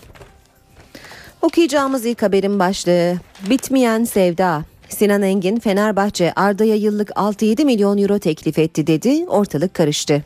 [1.42, 3.16] Okuyacağımız ilk haberin başlığı
[3.50, 4.64] Bitmeyen Sevda.
[4.88, 10.24] Sinan Engin Fenerbahçe Arda'ya yıllık 6-7 milyon euro teklif etti dedi ortalık karıştı.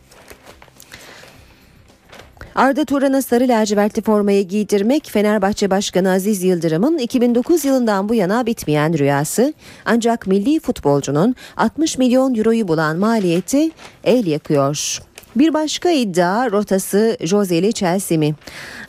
[2.54, 8.98] Arda Turan'a sarı lacivertli formayı giydirmek Fenerbahçe Başkanı Aziz Yıldırım'ın 2009 yılından bu yana bitmeyen
[8.98, 9.54] rüyası.
[9.84, 13.70] Ancak milli futbolcunun 60 milyon euroyu bulan maliyeti
[14.04, 15.00] el yakıyor.
[15.38, 18.34] Bir başka iddia rotası Joseli Chelsea mi?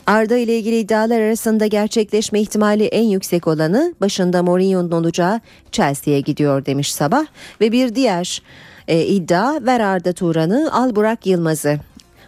[0.06, 5.40] Arda ile ilgili iddialar arasında gerçekleşme ihtimali en yüksek olanı başında Mourinho'nun olacağı
[5.72, 7.26] Chelsea'ye gidiyor demiş sabah
[7.60, 8.42] ve bir diğer
[8.88, 11.78] e, iddia ver Arda Turan'ı al Burak Yılmaz'ı.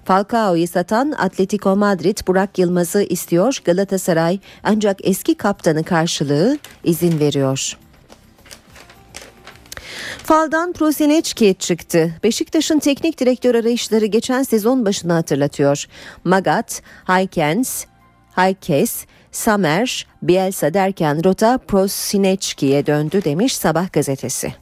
[0.05, 7.82] Falcao'yu satan Atletico Madrid Burak Yılmaz'ı istiyor Galatasaray ancak eski kaptanı karşılığı izin veriyor.
[10.25, 12.11] Faldan Prosinecki çıktı.
[12.25, 15.87] Beşiktaş'ın teknik direktör arayışları geçen sezon başını hatırlatıyor.
[16.25, 17.85] Magat, Haykens,
[18.33, 24.55] Haykes, Samer, Bielsa derken rota Prosinecki'ye döndü demiş Sabah gazetesi.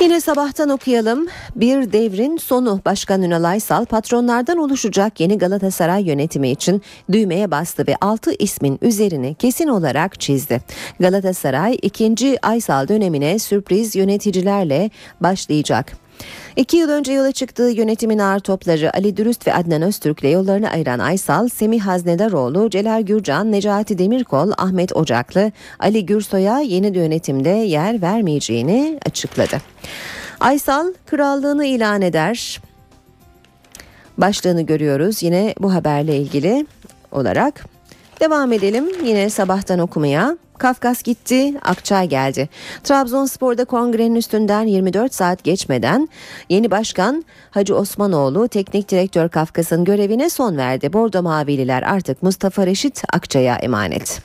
[0.00, 1.26] Yine sabahtan okuyalım.
[1.56, 7.94] Bir devrin sonu Başkan Ünal Aysal patronlardan oluşacak yeni Galatasaray yönetimi için düğmeye bastı ve
[8.00, 10.60] 6 ismin üzerini kesin olarak çizdi.
[11.00, 15.92] Galatasaray ikinci Aysal dönemine sürpriz yöneticilerle başlayacak.
[16.56, 20.98] İki yıl önce yola çıktığı yönetimin ağır topları Ali Dürüst ve Adnan Öztürk'le yollarını ayıran
[20.98, 28.98] Aysal, Semih Haznedaroğlu, Celal Gürcan, Necati Demirkol, Ahmet Ocaklı, Ali Gürsoy'a yeni yönetimde yer vermeyeceğini
[29.06, 29.58] açıkladı.
[30.40, 32.60] Aysal krallığını ilan eder.
[34.18, 36.66] Başlığını görüyoruz yine bu haberle ilgili
[37.12, 37.64] olarak.
[38.20, 40.38] Devam edelim yine sabahtan okumaya.
[40.60, 42.48] Kafkas gitti, Akçay geldi.
[42.84, 46.08] Trabzonspor'da kongrenin üstünden 24 saat geçmeden
[46.48, 50.92] yeni başkan Hacı Osmanoğlu teknik direktör Kafkas'ın görevine son verdi.
[50.92, 54.22] Bordo Mavililer artık Mustafa Reşit Akçay'a emanet.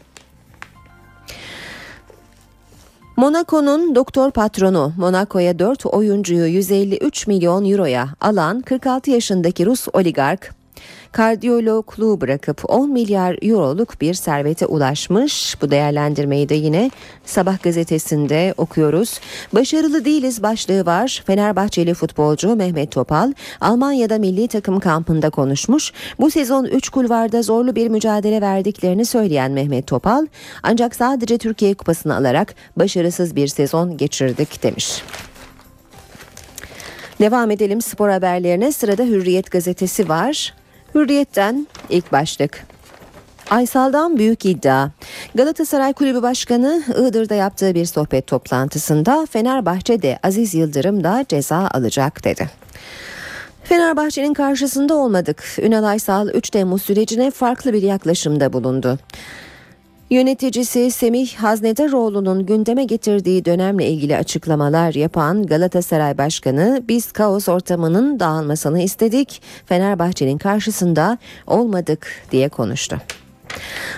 [3.18, 10.65] Monaco'nun doktor patronu Monaco'ya 4 oyuncuyu 153 milyon euroya alan 46 yaşındaki Rus oligark
[11.16, 15.58] kardiyologluğu bırakıp 10 milyar euroluk bir servete ulaşmış.
[15.62, 16.92] Bu değerlendirmeyi de yine
[17.26, 19.20] Sabah gazetesinde okuyoruz.
[19.54, 21.24] Başarılı değiliz başlığı var.
[21.28, 25.92] Fenerbahçeli futbolcu Mehmet Topal Almanya'da milli takım kampında konuşmuş.
[26.20, 30.28] Bu sezon 3 kulvarda zorlu bir mücadele verdiklerini söyleyen Mehmet Topal
[30.64, 35.04] ancak sadece Türkiye kupasını alarak başarısız bir sezon geçirdik demiş.
[37.22, 38.72] Devam edelim spor haberlerine.
[38.72, 40.54] Sırada Hürriyet gazetesi var.
[40.96, 42.68] Hürriyet'ten ilk başlık.
[43.50, 44.90] Aysal'dan büyük iddia.
[45.36, 52.50] Galatasaray Kulübü Başkanı Iğdır'da yaptığı bir sohbet toplantısında Fenerbahçe'de Aziz Yıldırım da ceza alacak dedi.
[53.64, 55.44] Fenerbahçe'nin karşısında olmadık.
[55.62, 59.00] Ünal Aysal 3 Temmuz sürecine farklı bir yaklaşımda bulundu.
[60.10, 68.82] Yöneticisi Semih Haznedaroğlu'nun gündeme getirdiği dönemle ilgili açıklamalar yapan Galatasaray Başkanı biz kaos ortamının dağılmasını
[68.82, 73.02] istedik, Fenerbahçe'nin karşısında olmadık diye konuştu.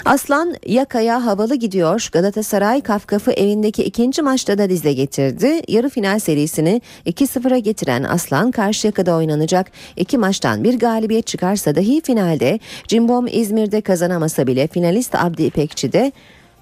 [0.06, 2.10] Aslan yakaya havalı gidiyor.
[2.12, 5.62] Galatasaray Kafkaf'ı evindeki ikinci maçta da dize getirdi.
[5.68, 9.72] Yarı final serisini 2-0'a getiren Aslan Karşıyaka'da oynanacak.
[9.98, 16.12] iki maçtan bir galibiyet çıkarsa dahi finalde Cimbom İzmir'de kazanamasa bile finalist Abdi İpekçi'de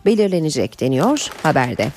[0.05, 1.87] belirlenecek deniyor haberde.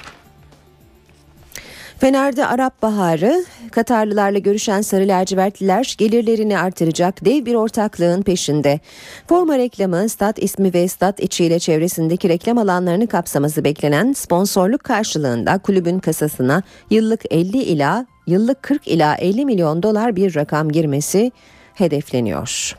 [2.00, 8.80] Fener'de Arap Baharı, Katarlılarla görüşen Sarı Lacivertliler gelirlerini artıracak dev bir ortaklığın peşinde.
[9.28, 15.98] Forma reklamı, stat ismi ve stat içiyle çevresindeki reklam alanlarını kapsaması beklenen sponsorluk karşılığında kulübün
[15.98, 21.32] kasasına yıllık 50 ila yıllık 40 ila 50 milyon dolar bir rakam girmesi
[21.74, 22.76] hedefleniyor.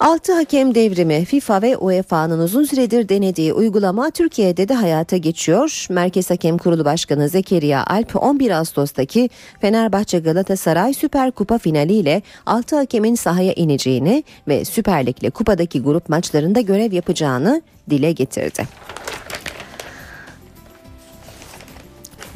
[0.00, 5.86] 6 hakem devrimi FIFA ve UEFA'nın uzun süredir denediği uygulama Türkiye'de de hayata geçiyor.
[5.90, 13.14] Merkez Hakem Kurulu Başkanı Zekeriya Alp 11 Ağustos'taki Fenerbahçe Galatasaray Süper Kupa finaliyle 6 hakemin
[13.14, 18.66] sahaya ineceğini ve Süper Lig'le kupadaki grup maçlarında görev yapacağını dile getirdi.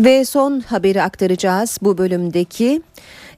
[0.01, 2.83] Ve son haberi aktaracağız bu bölümdeki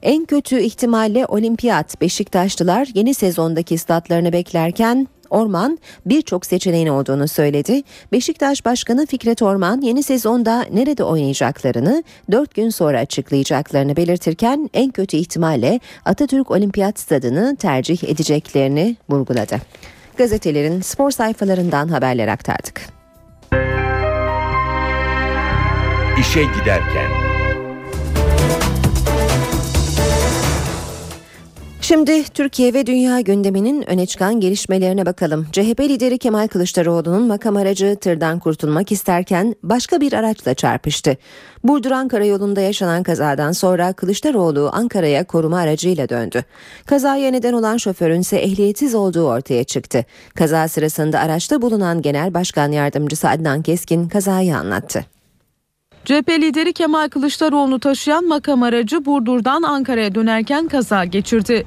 [0.05, 7.81] en kötü ihtimalle olimpiyat Beşiktaşlılar yeni sezondaki statlarını beklerken Orman birçok seçeneğin olduğunu söyledi.
[8.11, 15.17] Beşiktaş Başkanı Fikret Orman yeni sezonda nerede oynayacaklarını 4 gün sonra açıklayacaklarını belirtirken en kötü
[15.17, 19.57] ihtimalle Atatürk Olimpiyat Stadını tercih edeceklerini vurguladı.
[20.17, 22.81] Gazetelerin spor sayfalarından haberler aktardık.
[26.19, 27.34] İşe giderken
[31.87, 35.47] Şimdi Türkiye ve dünya gündeminin öne çıkan gelişmelerine bakalım.
[35.51, 41.17] CHP lideri Kemal Kılıçdaroğlu'nun makam aracı tırdan kurtulmak isterken başka bir araçla çarpıştı.
[41.63, 46.43] Burdur-Ankara yolunda yaşanan kazadan sonra Kılıçdaroğlu Ankara'ya koruma aracıyla döndü.
[46.85, 50.05] Kazaya neden olan şoförün ise ehliyetsiz olduğu ortaya çıktı.
[50.35, 55.14] Kaza sırasında araçta bulunan Genel Başkan Yardımcısı Adnan Keskin kazayı anlattı.
[56.05, 61.65] CHP lideri Kemal Kılıçdaroğlu'nu taşıyan makam aracı Burdur'dan Ankara'ya dönerken kaza geçirdi.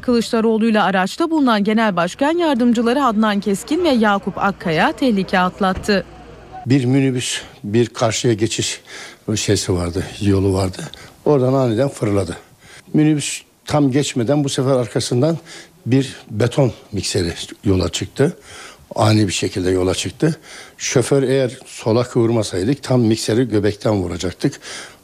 [0.00, 6.04] Kılıçdaroğlu'yla araçta bulunan Genel Başkan Yardımcıları Adnan Keskin ve Yakup Akkaya tehlike atlattı.
[6.66, 8.80] Bir minibüs bir karşıya geçiş
[9.36, 10.82] şeysi vardı, yolu vardı.
[11.24, 12.36] Oradan aniden fırladı.
[12.94, 15.38] Minibüs tam geçmeden bu sefer arkasından
[15.86, 17.32] bir beton mikseri
[17.64, 18.36] yola çıktı
[18.96, 20.36] ani bir şekilde yola çıktı.
[20.78, 24.60] Şoför eğer sola kıvırmasaydık tam mikseri göbekten vuracaktık.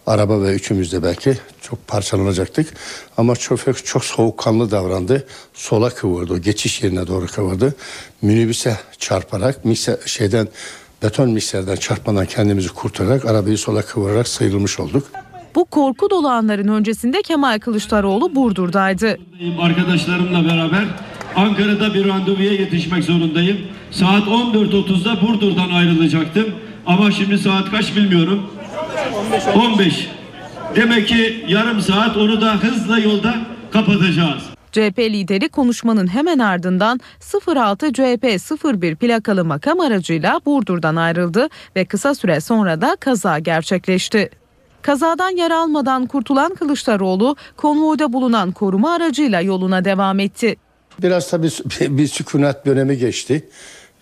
[0.07, 2.74] Araba ve üçümüz de belki çok parçalanacaktık.
[3.16, 5.26] Ama şoför çok soğukkanlı davrandı.
[5.55, 6.38] Sola kıvırdı.
[6.38, 7.74] Geçiş yerine doğru kıvırdı.
[8.22, 10.48] Minibüse çarparak mikser, şeyden
[11.02, 15.07] beton mikserden çarpmadan kendimizi kurtararak arabayı sola kıvırarak sıyrılmış olduk.
[15.55, 19.18] Bu korku dolu anların öncesinde Kemal Kılıçdaroğlu Burdur'daydı.
[19.61, 20.85] Arkadaşlarımla beraber
[21.36, 23.58] Ankara'da bir randevuya yetişmek zorundayım.
[23.90, 26.46] Saat 14.30'da Burdur'dan ayrılacaktım.
[26.86, 28.42] Ama şimdi saat kaç bilmiyorum.
[29.54, 30.08] 15.
[30.76, 33.34] Demek ki yarım saat onu da hızla yolda
[33.72, 34.42] kapatacağız.
[34.72, 37.00] CHP lideri konuşmanın hemen ardından
[37.46, 38.24] 06 CHP
[38.82, 44.30] 01 plakalı makam aracıyla Burdur'dan ayrıldı ve kısa süre sonra da kaza gerçekleşti.
[44.82, 50.56] Kazadan yara almadan kurtulan Kılıçdaroğlu konvoyda bulunan koruma aracıyla yoluna devam etti.
[51.02, 51.48] Biraz tabii
[51.81, 53.48] bir sükunet dönemi geçti.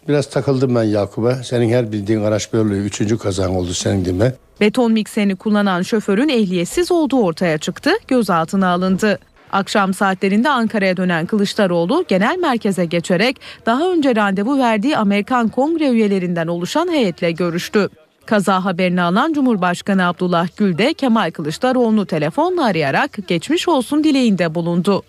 [0.09, 1.35] Biraz takıldım ben Yakup'a.
[1.35, 4.35] Senin her bildiğin araç böyle üçüncü kazan oldu senin değil mi?
[4.61, 9.19] Beton mikserini kullanan şoförün ehliyetsiz olduğu ortaya çıktı, gözaltına alındı.
[9.53, 16.47] Akşam saatlerinde Ankara'ya dönen Kılıçdaroğlu genel merkeze geçerek daha önce randevu verdiği Amerikan Kongre üyelerinden
[16.47, 17.89] oluşan heyetle görüştü.
[18.27, 25.03] Kaza haberini alan Cumhurbaşkanı Abdullah Gül de Kemal Kılıçdaroğlu'nu telefonla arayarak geçmiş olsun dileğinde bulundu.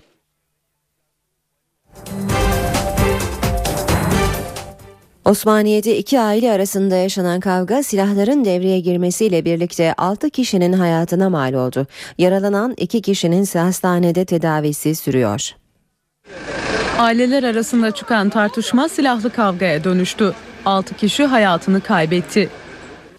[5.25, 11.87] Osmaniye'de iki aile arasında yaşanan kavga silahların devreye girmesiyle birlikte 6 kişinin hayatına mal oldu.
[12.17, 15.49] Yaralanan iki kişinin hastanede tedavisi sürüyor.
[16.99, 20.33] Aileler arasında çıkan tartışma silahlı kavgaya dönüştü.
[20.65, 22.49] 6 kişi hayatını kaybetti.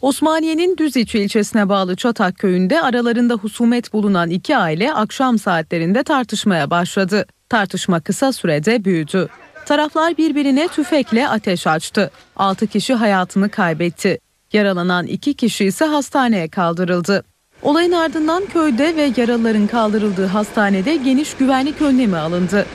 [0.01, 7.26] Osmaniye'nin Düziç ilçesine bağlı Çatak köyünde aralarında husumet bulunan iki aile akşam saatlerinde tartışmaya başladı.
[7.53, 9.28] Tartışma kısa sürede büyüdü.
[9.66, 12.11] Taraflar birbirine tüfekle ateş açtı.
[12.36, 14.18] 6 kişi hayatını kaybetti.
[14.53, 17.24] Yaralanan 2 kişi ise hastaneye kaldırıldı.
[17.62, 22.66] Olayın ardından köyde ve yaralıların kaldırıldığı hastanede geniş güvenlik önlemi alındı.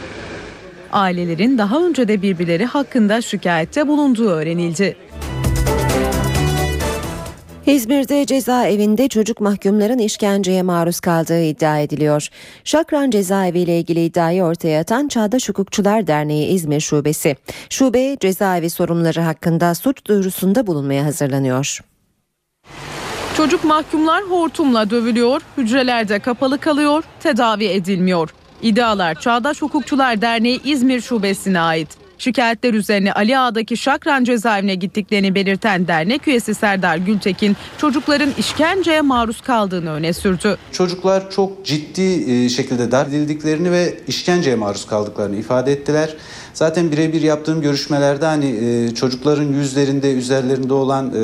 [0.91, 4.97] Ailelerin daha önce de birbirleri hakkında şikayette bulunduğu öğrenildi.
[7.67, 12.27] İzmir'de cezaevinde çocuk mahkumların işkenceye maruz kaldığı iddia ediliyor.
[12.63, 17.35] Şakran cezaevi ile ilgili iddiayı ortaya atan Çağdaş Hukukçular Derneği İzmir Şubesi.
[17.69, 21.79] Şube cezaevi sorumluları hakkında suç duyurusunda bulunmaya hazırlanıyor.
[23.37, 28.29] Çocuk mahkumlar hortumla dövülüyor, hücrelerde kapalı kalıyor, tedavi edilmiyor.
[28.61, 32.06] İddialar Çağdaş Hukukçular Derneği İzmir Şubesi'ne ait.
[32.17, 39.41] Şikayetler üzerine Ali Ağa'daki Şakran cezaevine gittiklerini belirten dernek üyesi Serdar Gültekin çocukların işkenceye maruz
[39.41, 40.57] kaldığını öne sürdü.
[40.71, 46.15] Çocuklar çok ciddi e, şekilde darp edildiklerini ve işkenceye maruz kaldıklarını ifade ettiler.
[46.53, 51.21] Zaten birebir yaptığım görüşmelerde hani e, çocukların yüzlerinde, üzerlerinde olan e,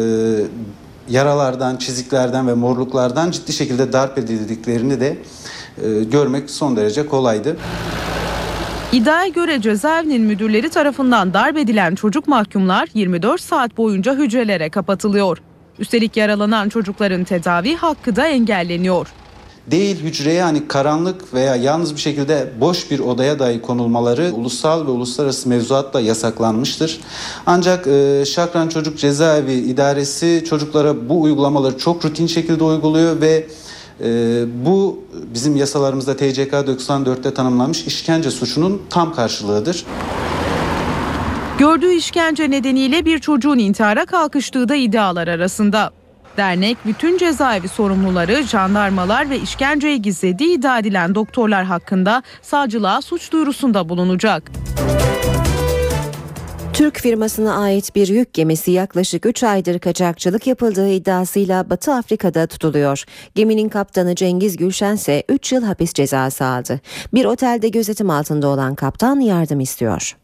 [1.09, 5.17] yaralardan, çiziklerden ve morluklardan ciddi şekilde darp edildiklerini de
[6.11, 7.57] görmek son derece kolaydı.
[8.93, 15.37] İddiaya göre cezaevinin müdürleri tarafından darp edilen çocuk mahkumlar 24 saat boyunca hücrelere kapatılıyor.
[15.79, 19.07] Üstelik yaralanan çocukların tedavi hakkı da engelleniyor.
[19.71, 24.91] Değil hücreye hani karanlık veya yalnız bir şekilde boş bir odaya dahi konulmaları ulusal ve
[24.91, 26.99] uluslararası mevzuatla yasaklanmıştır.
[27.45, 33.47] Ancak e, Şakran Çocuk Cezaevi İdaresi çocuklara bu uygulamaları çok rutin şekilde uyguluyor ve
[34.03, 39.85] ee, bu bizim yasalarımızda TCK 94'te tanımlanmış işkence suçunun tam karşılığıdır.
[41.57, 45.91] Gördüğü işkence nedeniyle bir çocuğun intihara kalkıştığı da iddialar arasında.
[46.37, 53.89] Dernek bütün cezaevi sorumluları, jandarmalar ve işkenceyi gizlediği iddia edilen doktorlar hakkında savcılığa suç duyurusunda
[53.89, 54.51] bulunacak.
[56.73, 63.03] Türk firmasına ait bir yük gemisi yaklaşık 3 aydır kaçakçılık yapıldığı iddiasıyla Batı Afrika'da tutuluyor.
[63.35, 66.81] Geminin kaptanı Cengiz Gülşen ise 3 yıl hapis cezası aldı.
[67.13, 70.17] Bir otelde gözetim altında olan kaptan yardım istiyor.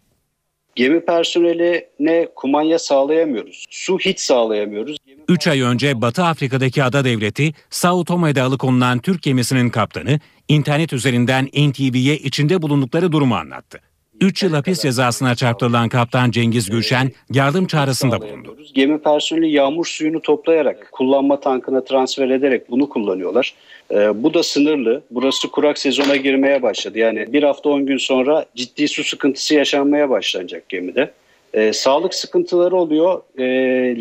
[0.76, 3.66] Gemi personeline kumanya sağlayamıyoruz.
[3.70, 4.98] Su hiç sağlayamıyoruz.
[5.28, 11.46] 3 ay önce Batı Afrika'daki ada devleti Sao Tome'de alıkonulan Türk gemisinin kaptanı internet üzerinden
[11.46, 13.89] NTV'ye içinde bulundukları durumu anlattı.
[14.22, 18.58] 3 yıl hapis cezasına çarptırılan kaptan Cengiz Gülşen yardım çağrısında bulundu.
[18.74, 23.54] Gemi personeli yağmur suyunu toplayarak kullanma tankına transfer ederek bunu kullanıyorlar.
[23.92, 25.02] Ee, bu da sınırlı.
[25.12, 27.00] Burası kurak sezona girmeye başladı.
[27.00, 31.12] Yani bir hafta 10 gün sonra ciddi su sıkıntısı yaşanmaya başlanacak gemide.
[31.54, 33.22] Ee, sağlık sıkıntıları oluyor.
[33.38, 33.44] Ee,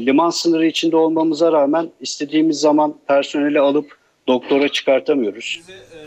[0.07, 3.99] liman sınırı içinde olmamıza rağmen istediğimiz zaman personeli alıp
[4.29, 5.61] doktora çıkartamıyoruz.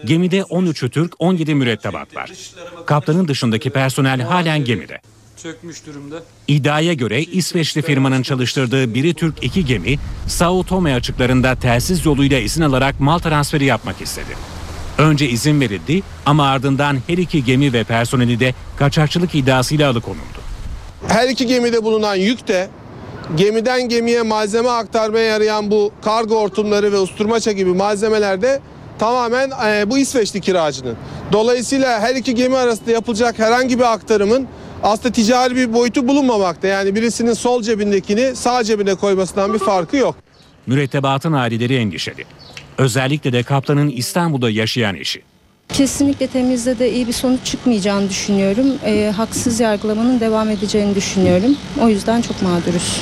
[0.05, 2.31] Gemide 13'ü Türk, 17 mürettebat var.
[2.85, 5.01] Kaptanın dışındaki personel halen gemide.
[5.43, 6.23] Çökmüş durumda.
[6.47, 9.97] İddiaya göre İsveçli firmanın çalıştırdığı biri Türk iki gemi
[10.27, 14.37] Sao Tome açıklarında telsiz yoluyla izin alarak mal transferi yapmak istedi.
[14.97, 20.41] Önce izin verildi ama ardından her iki gemi ve personeli de kaçakçılık iddiasıyla alıkonuldu.
[21.07, 22.69] Her iki gemide bulunan yük de
[23.35, 28.61] gemiden gemiye malzeme aktarmaya yarayan bu kargo hortumları ve usturmaça gibi malzemeler de
[29.01, 30.95] tamamen e, bu İsveçli kiracının.
[31.31, 34.47] Dolayısıyla her iki gemi arasında yapılacak herhangi bir aktarımın
[34.83, 36.67] aslında ticari bir boyutu bulunmamakta.
[36.67, 40.15] Yani birisinin sol cebindekini sağ cebine koymasından bir farkı yok.
[40.67, 42.25] Mürettebatın aileleri endişeli.
[42.77, 45.21] Özellikle de kaptanın İstanbul'da yaşayan eşi.
[45.69, 48.67] Kesinlikle temizde de iyi bir sonuç çıkmayacağını düşünüyorum.
[48.85, 51.55] E, haksız yargılamanın devam edeceğini düşünüyorum.
[51.81, 53.01] O yüzden çok mağduruz.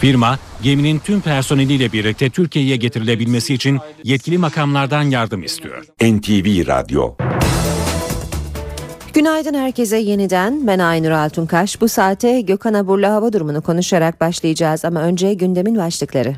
[0.00, 5.84] Firma geminin tüm personeliyle birlikte Türkiye'ye getirilebilmesi için yetkili makamlardan yardım istiyor.
[6.02, 7.14] NTV Radyo
[9.14, 10.66] Günaydın herkese yeniden.
[10.66, 11.80] Ben Aynur Altunkaş.
[11.80, 16.34] Bu saate Gökhan Abur'la hava durumunu konuşarak başlayacağız ama önce gündemin başlıkları.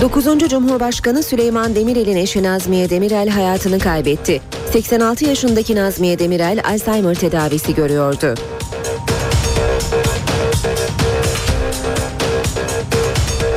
[0.00, 0.24] 9.
[0.48, 4.40] Cumhurbaşkanı Süleyman Demirel'in eşi Nazmiye Demirel hayatını kaybetti.
[4.72, 8.34] 86 yaşındaki Nazmiye Demirel Alzheimer tedavisi görüyordu.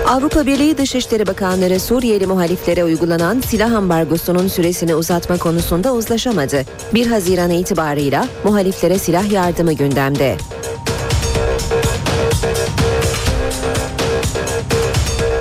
[0.09, 6.65] Avrupa Birliği Dışişleri Bakanları Suriyeli muhaliflere uygulanan silah ambargosunun süresini uzatma konusunda uzlaşamadı.
[6.93, 10.37] 1 Haziran itibarıyla muhaliflere silah yardımı gündemde.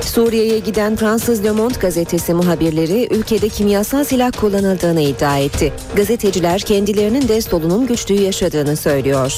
[0.03, 5.73] Suriye'ye giden Fransız Le Monde gazetesi muhabirleri ülkede kimyasal silah kullanıldığını iddia etti.
[5.97, 9.35] Gazeteciler kendilerinin de solunum güçlüğü yaşadığını söylüyor.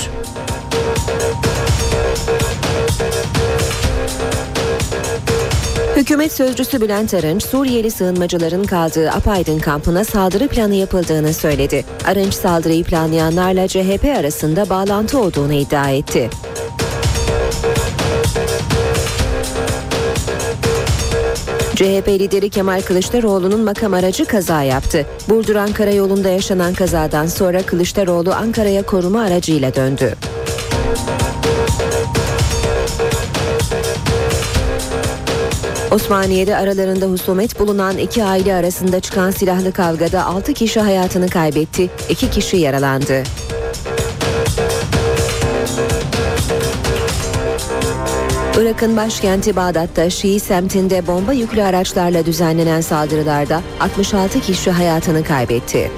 [6.10, 11.84] Hükümet sözcüsü Bülent Arınç, Suriyeli sığınmacıların kaldığı Apaydın kampına saldırı planı yapıldığını söyledi.
[12.06, 16.30] Arınç saldırıyı planlayanlarla CHP arasında bağlantı olduğunu iddia etti.
[21.74, 25.06] CHP lideri Kemal Kılıçdaroğlu'nun makam aracı kaza yaptı.
[25.28, 30.14] Burdur-Ankara yolunda yaşanan kazadan sonra Kılıçdaroğlu Ankara'ya koruma aracıyla döndü.
[35.90, 42.30] Osmaniye'de aralarında husumet bulunan iki aile arasında çıkan silahlı kavgada 6 kişi hayatını kaybetti, 2
[42.30, 43.22] kişi yaralandı.
[48.60, 55.90] Irak'ın başkenti Bağdat'ta Şii semtinde bomba yüklü araçlarla düzenlenen saldırılarda 66 kişi hayatını kaybetti.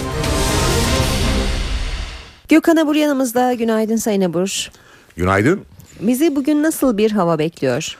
[2.49, 3.53] Gökhan Abur yanımızda.
[3.53, 4.71] Günaydın Sayın Abur.
[5.17, 5.61] Günaydın.
[6.01, 7.97] Bizi bugün nasıl bir hava bekliyor?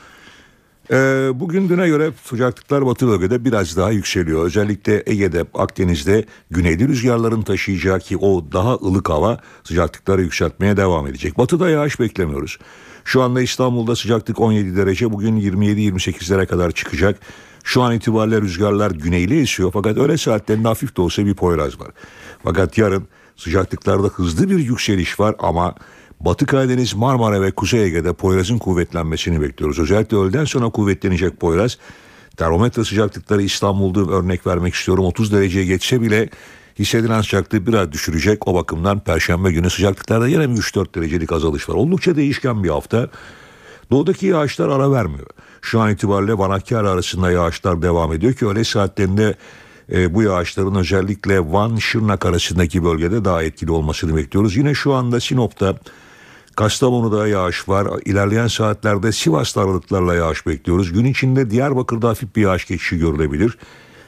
[0.91, 4.45] Ee, bugün düne göre sıcaklıklar batı bölgede biraz daha yükseliyor.
[4.45, 11.37] Özellikle Ege'de, Akdeniz'de güneyli rüzgarların taşıyacağı ki o daha ılık hava sıcaklıkları yükseltmeye devam edecek.
[11.37, 12.57] Batıda yağış beklemiyoruz.
[13.05, 17.19] Şu anda İstanbul'da sıcaklık 17 derece bugün 27-28'lere kadar çıkacak.
[17.63, 21.91] Şu an itibariyle rüzgarlar güneyli esiyor fakat öğle saatlerinde hafif de olsa bir poyraz var.
[22.43, 23.07] Fakat yarın
[23.37, 25.75] sıcaklıklarda hızlı bir yükseliş var ama
[26.25, 29.79] Batı Karadeniz, Marmara ve Kuzey Ege'de Poyraz'ın kuvvetlenmesini bekliyoruz.
[29.79, 31.77] Özellikle öğleden sonra kuvvetlenecek Poyraz.
[32.37, 35.05] Termometre sıcaklıkları İstanbul'da örnek vermek istiyorum.
[35.05, 36.29] 30 dereceye geçse bile
[36.79, 38.47] hissedilen sıcaklığı biraz düşürecek.
[38.47, 41.73] O bakımdan Perşembe günü sıcaklıklarda yine 3-4 derecelik azalış var.
[41.73, 43.09] Oldukça değişken bir hafta.
[43.91, 45.27] Doğudaki yağışlar ara vermiyor.
[45.61, 49.35] Şu an itibariyle Van Hakkari arasında yağışlar devam ediyor ki öğle saatlerinde
[49.91, 54.57] e, bu yağışların özellikle Van Şırnak arasındaki bölgede daha etkili olmasını bekliyoruz.
[54.57, 55.75] Yine şu anda Sinop'ta
[56.55, 57.87] Kastamonu'da yağış var.
[58.05, 60.93] İlerleyen saatlerde Sivas'ta aralıklarla yağış bekliyoruz.
[60.93, 63.57] Gün içinde Diyarbakır'da hafif bir yağış geçişi görülebilir.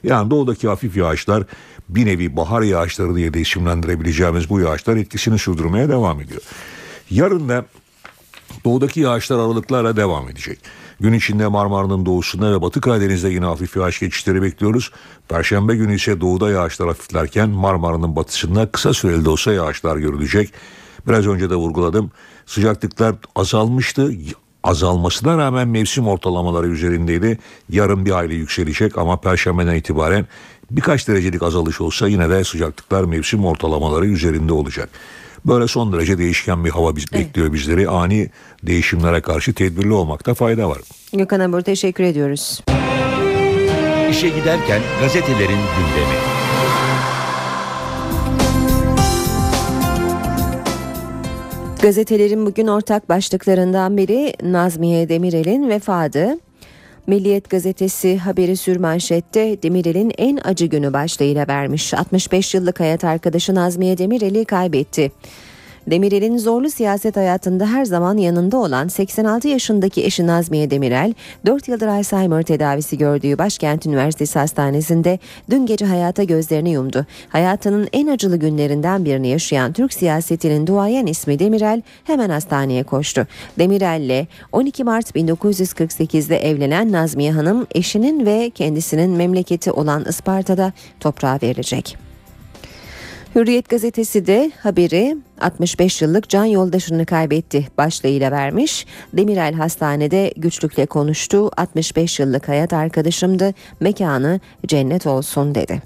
[0.04, 1.43] Yani doğudaki hafif yağışlar
[1.89, 6.41] bir nevi bahar yağışları diye de isimlendirebileceğimiz bu yağışlar etkisini sürdürmeye devam ediyor.
[7.10, 7.66] Yarın da
[8.66, 10.60] doğudaki yağışlar aralıklarla devam edecek.
[11.00, 14.91] Gün içinde Marmara'nın doğusunda ve Batı Karadeniz'de yine hafif yağış geçişleri bekliyoruz.
[15.30, 20.54] Perşembe günü ise doğuda yağışlar hafiflerken Marmara'nın batısında kısa süreli de olsa yağışlar görülecek.
[21.08, 22.12] Biraz önce de vurguladım.
[22.45, 24.12] Sıcaklıklar azalmıştı.
[24.64, 27.39] Azalmasına rağmen mevsim ortalamaları üzerindeydi.
[27.70, 30.26] Yarın bir hayli yükselecek ama perşembeden itibaren
[30.72, 34.89] birkaç derecelik azalış olsa yine de sıcaklıklar mevsim ortalamaları üzerinde olacak.
[35.45, 37.26] Böyle son derece değişken bir hava biz evet.
[37.26, 37.89] bekliyor bizleri.
[37.89, 38.30] Ani
[38.64, 40.78] değişimlere karşı tedbirli olmakta fayda var.
[41.14, 42.62] Gökhan Abur teşekkür ediyoruz.
[44.10, 46.18] İşe giderken gazetelerin gündemi.
[51.82, 56.38] Gazetelerin bugün ortak başlıklarından biri Nazmiye Demirel'in vefadı.
[57.08, 61.94] Milliyet gazetesi haberi sürmanşette Demirel'in en acı günü başlığıyla vermiş.
[61.94, 65.12] 65 yıllık hayat arkadaşı Nazmiye Demirel'i kaybetti.
[65.88, 71.14] Demirel'in zorlu siyaset hayatında her zaman yanında olan 86 yaşındaki eşi Nazmiye Demirel,
[71.46, 75.20] 4 yıldır Alzheimer tedavisi gördüğü Başkent Üniversitesi Hastanesi'nde
[75.50, 77.06] dün gece hayata gözlerini yumdu.
[77.30, 83.28] Hayatının en acılı günlerinden birini yaşayan Türk siyasetinin duayen ismi Demirel hemen hastaneye koştu.
[83.60, 92.05] Demirel'le 12 Mart 1948'de evlenen Nazmiye Hanım eşinin ve kendisinin memleketi olan Isparta'da toprağa verilecek.
[93.36, 98.86] Hürriyet gazetesi de haberi 65 yıllık can yoldaşını kaybetti başlığıyla vermiş.
[99.14, 101.52] Demirel hastanede güçlükle konuştu.
[101.58, 103.54] 65 yıllık hayat arkadaşımdı.
[103.80, 105.82] Mekanı cennet olsun dedi.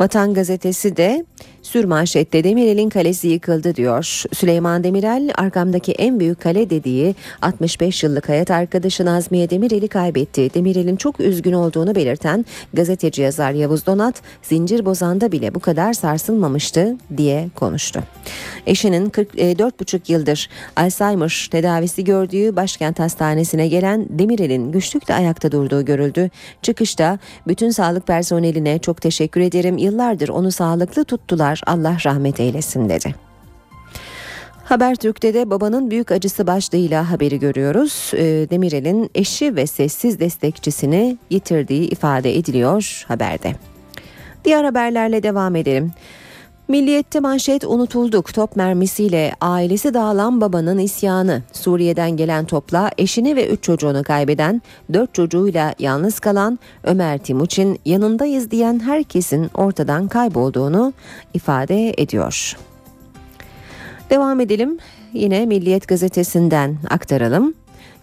[0.00, 1.24] Vatan gazetesi de
[1.66, 4.22] Sürmanşette Demirel'in kalesi yıkıldı diyor.
[4.32, 10.54] Süleyman Demirel arkamdaki en büyük kale dediği 65 yıllık hayat arkadaşı Nazmiye Demirel'i kaybetti.
[10.54, 12.44] Demirel'in çok üzgün olduğunu belirten
[12.74, 18.02] gazeteci yazar Yavuz Donat zincir bozanda bile bu kadar sarsılmamıştı diye konuştu.
[18.66, 26.30] Eşinin 44,5 e, yıldır Alzheimer tedavisi gördüğü başkent hastanesine gelen Demirel'in güçlükle ayakta durduğu görüldü.
[26.62, 29.78] Çıkışta bütün sağlık personeline çok teşekkür ederim.
[29.78, 33.14] Yıllardır onu sağlıklı tuttular var Allah rahmet eylesin dedi.
[34.64, 38.10] Habertürk'te de babanın büyük acısı başlığıyla haberi görüyoruz.
[38.14, 43.52] Ee, Demirel'in eşi ve sessiz destekçisini yitirdiği ifade ediliyor haberde.
[44.44, 45.92] Diğer haberlerle devam edelim.
[46.68, 51.42] Milliyette manşet unutulduk top mermisiyle ailesi dağılan babanın isyanı.
[51.52, 54.62] Suriye'den gelen topla eşini ve üç çocuğunu kaybeden,
[54.92, 60.92] dört çocuğuyla yalnız kalan Ömer Timuçin yanındayız diyen herkesin ortadan kaybolduğunu
[61.34, 62.56] ifade ediyor.
[64.10, 64.78] Devam edelim.
[65.12, 67.54] Yine Milliyet gazetesinden aktaralım.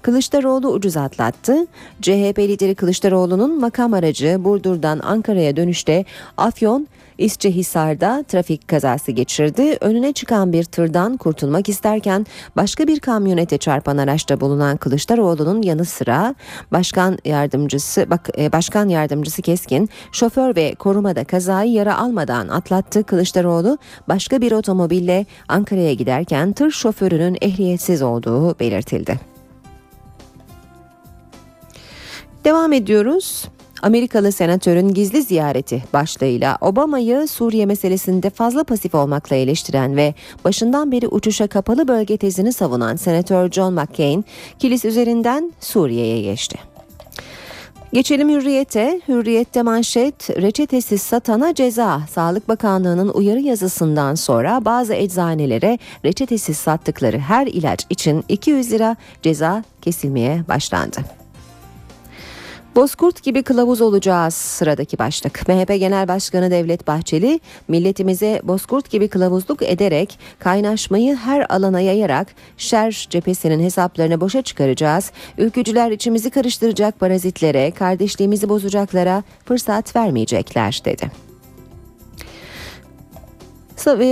[0.02, 1.68] Kılıçdaroğlu ucuz atlattı.
[2.02, 6.06] CHP lideri Kılıçdaroğlu'nun makam aracı Burdur'dan Ankara'ya dönüşte
[6.38, 6.88] Afyon
[7.18, 9.78] İsçehisar'da trafik kazası geçirdi.
[9.82, 16.36] Önüne çıkan bir tırdan kurtulmak isterken başka bir kamyonete çarpan araçta bulunan Kılıçdaroğlu'nun yanı sıra
[16.72, 23.04] başkan yardımcısı bak, e, başkan yardımcısı Keskin şoför ve korumada kazayı yara almadan atlattı.
[23.04, 29.34] Kılıçdaroğlu başka bir otomobille Ankara'ya giderken tır şoförünün ehliyetsiz olduğu belirtildi.
[32.44, 33.46] Devam ediyoruz.
[33.84, 40.14] Amerikalı senatörün gizli ziyareti başlığıyla Obama'yı Suriye meselesinde fazla pasif olmakla eleştiren ve
[40.46, 44.26] başından beri uçuşa kapalı bölge tezini savunan senatör John McCain,
[44.60, 46.58] kilis üzerinden Suriye'ye geçti.
[47.94, 49.02] Geçelim hürriyete.
[49.08, 52.02] Hürriyette manşet reçetesiz satana ceza.
[52.12, 59.64] Sağlık Bakanlığı'nın uyarı yazısından sonra bazı eczanelere reçetesiz sattıkları her ilaç için 200 lira ceza
[59.82, 61.23] kesilmeye başlandı.
[62.76, 65.48] Bozkurt gibi kılavuz olacağız sıradaki başlık.
[65.48, 73.08] MHP Genel Başkanı Devlet Bahçeli milletimize bozkurt gibi kılavuzluk ederek kaynaşmayı her alana yayarak şer
[73.10, 75.12] cephesinin hesaplarını boşa çıkaracağız.
[75.38, 81.23] Ülkücüler içimizi karıştıracak parazitlere, kardeşliğimizi bozacaklara fırsat vermeyecekler dedi.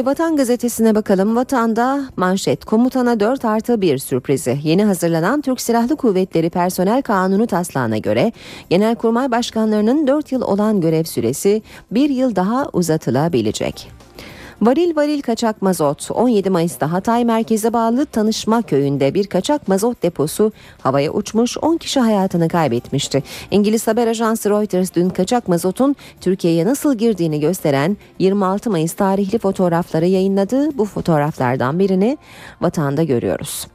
[0.05, 1.36] Vatan gazetesine bakalım.
[1.36, 4.59] Vatanda manşet komutana 4 artı 1 sürprizi.
[4.64, 8.32] Yeni hazırlanan Türk Silahlı Kuvvetleri Personel Kanunu taslağına göre
[8.70, 14.01] Genelkurmay Başkanlarının 4 yıl olan görev süresi 1 yıl daha uzatılabilecek.
[14.62, 20.51] Varil varil kaçak mazot 17 Mayıs'ta Hatay merkeze bağlı Tanışma köyünde bir kaçak mazot deposu
[20.82, 23.24] havaya uçmuş 10 kişi hayatını kaybetmişti.
[23.51, 30.05] İngiliz haber ajansı Reuters dün kaçak mazotun Türkiye'ye nasıl girdiğini gösteren 26 Mayıs tarihli fotoğrafları
[30.05, 30.78] yayınladı.
[30.78, 32.18] Bu fotoğraflardan birini
[32.62, 33.68] vatanda görüyoruz.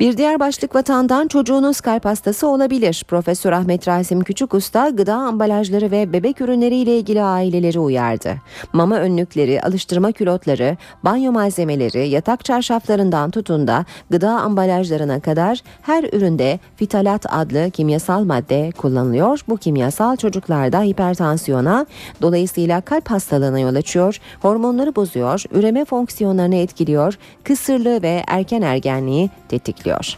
[0.00, 3.04] Bir diğer başlık vatandan çocuğunuz kalp hastası olabilir.
[3.08, 8.34] Profesör Ahmet Rasim Küçükusta gıda ambalajları ve bebek ürünleri ile ilgili aileleri uyardı.
[8.72, 16.58] Mama önlükleri, alıştırma külotları, banyo malzemeleri, yatak çarşaflarından tutun da gıda ambalajlarına kadar her üründe
[16.76, 19.40] fitalat adlı kimyasal madde kullanılıyor.
[19.48, 21.86] Bu kimyasal çocuklarda hipertansiyona,
[22.22, 29.83] dolayısıyla kalp hastalığına yol açıyor, hormonları bozuyor, üreme fonksiyonlarını etkiliyor, kısırlığı ve erken ergenliği tetikliyor
[29.84, 30.16] bekliyor.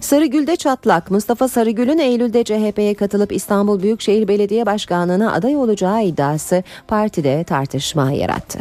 [0.00, 1.10] Sarıgül'de çatlak.
[1.10, 8.58] Mustafa Sarıgül'ün Eylül'de CHP'ye katılıp İstanbul Büyükşehir Belediye Başkanlığı'na aday olacağı iddiası partide tartışma yarattı.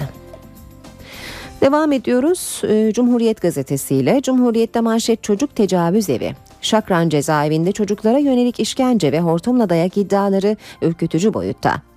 [1.62, 4.22] Devam ediyoruz ee, Cumhuriyet gazetesiyle.
[4.22, 6.36] Cumhuriyet'te manşet çocuk tecavüz evi.
[6.62, 11.89] Şakran cezaevinde çocuklara yönelik işkence ve hortumla dayak iddiaları ürkütücü boyutta.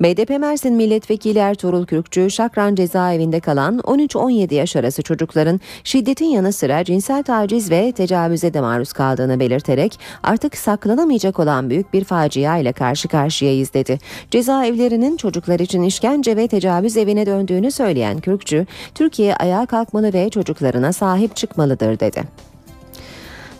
[0.00, 6.84] BDP Mersin Milletvekili Ertuğrul Kürkçü, Şakran cezaevinde kalan 13-17 yaş arası çocukların şiddetin yanı sıra
[6.84, 12.72] cinsel taciz ve tecavüze de maruz kaldığını belirterek artık saklanamayacak olan büyük bir facia ile
[12.72, 13.98] karşı karşıyayız dedi.
[14.30, 20.92] Cezaevlerinin çocuklar için işkence ve tecavüz evine döndüğünü söyleyen Kürkçü, Türkiye ayağa kalkmalı ve çocuklarına
[20.92, 22.22] sahip çıkmalıdır dedi.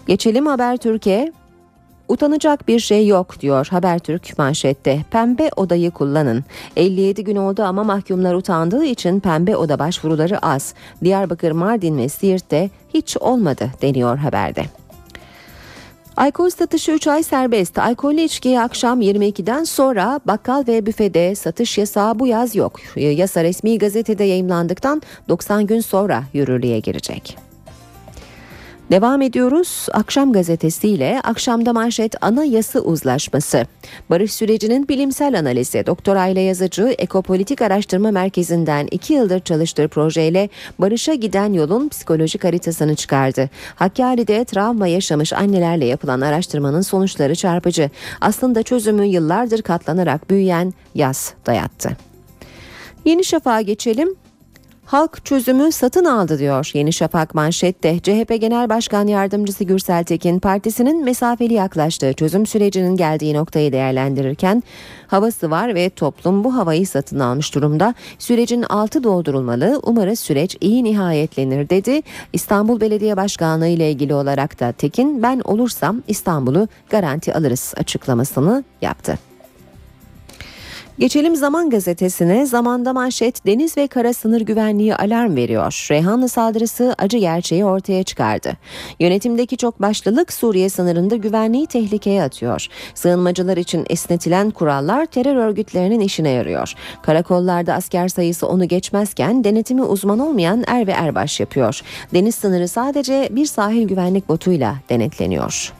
[0.06, 1.32] Geçelim Haber Türkiye.
[2.08, 5.04] Utanacak bir şey yok diyor Habertürk manşette.
[5.10, 6.44] Pembe odayı kullanın.
[6.76, 10.74] 57 gün oldu ama mahkumlar utandığı için pembe oda başvuruları az.
[11.04, 14.64] Diyarbakır, Mardin ve Siirt'te hiç olmadı deniyor haberde.
[16.16, 17.78] Alkol satışı 3 ay serbest.
[17.78, 22.80] Alkollü içkiye akşam 22'den sonra bakkal ve büfede satış yasağı bu yaz yok.
[22.96, 27.47] Yasa resmi gazetede yayımlandıktan 90 gün sonra yürürlüğe girecek.
[28.90, 29.86] Devam ediyoruz.
[29.92, 33.66] Akşam gazetesiyle akşamda manşet anayasa uzlaşması.
[34.10, 41.14] Barış sürecinin bilimsel analizi Doktor Ayla Yazıcı Ekopolitik Araştırma Merkezi'nden iki yıldır çalıştığı projeyle barışa
[41.14, 43.50] giden yolun psikolojik haritasını çıkardı.
[43.74, 47.90] Hakkari'de travma yaşamış annelerle yapılan araştırmanın sonuçları çarpıcı.
[48.20, 51.90] Aslında çözümü yıllardır katlanarak büyüyen yaz dayattı.
[53.04, 54.16] Yeni Şafak'a geçelim.
[54.88, 57.98] Halk çözümü satın aldı diyor Yeni Şafak manşette.
[57.98, 64.62] CHP Genel Başkan Yardımcısı Gürsel Tekin partisinin mesafeli yaklaştığı çözüm sürecinin geldiği noktayı değerlendirirken
[65.06, 67.94] havası var ve toplum bu havayı satın almış durumda.
[68.18, 69.80] Sürecin altı doldurulmalı.
[69.82, 72.02] Umarız süreç iyi nihayetlenir dedi.
[72.32, 79.27] İstanbul Belediye Başkanlığı ile ilgili olarak da Tekin ben olursam İstanbul'u garanti alırız açıklamasını yaptı.
[80.98, 82.46] Geçelim Zaman gazetesine.
[82.46, 85.86] Zamanda manşet deniz ve kara sınır güvenliği alarm veriyor.
[85.90, 88.52] Reyhanlı saldırısı acı gerçeği ortaya çıkardı.
[89.00, 92.66] Yönetimdeki çok başlılık Suriye sınırında güvenliği tehlikeye atıyor.
[92.94, 96.72] Sığınmacılar için esnetilen kurallar terör örgütlerinin işine yarıyor.
[97.02, 101.80] Karakollarda asker sayısı onu geçmezken denetimi uzman olmayan er ve erbaş yapıyor.
[102.14, 105.77] Deniz sınırı sadece bir sahil güvenlik botuyla denetleniyor.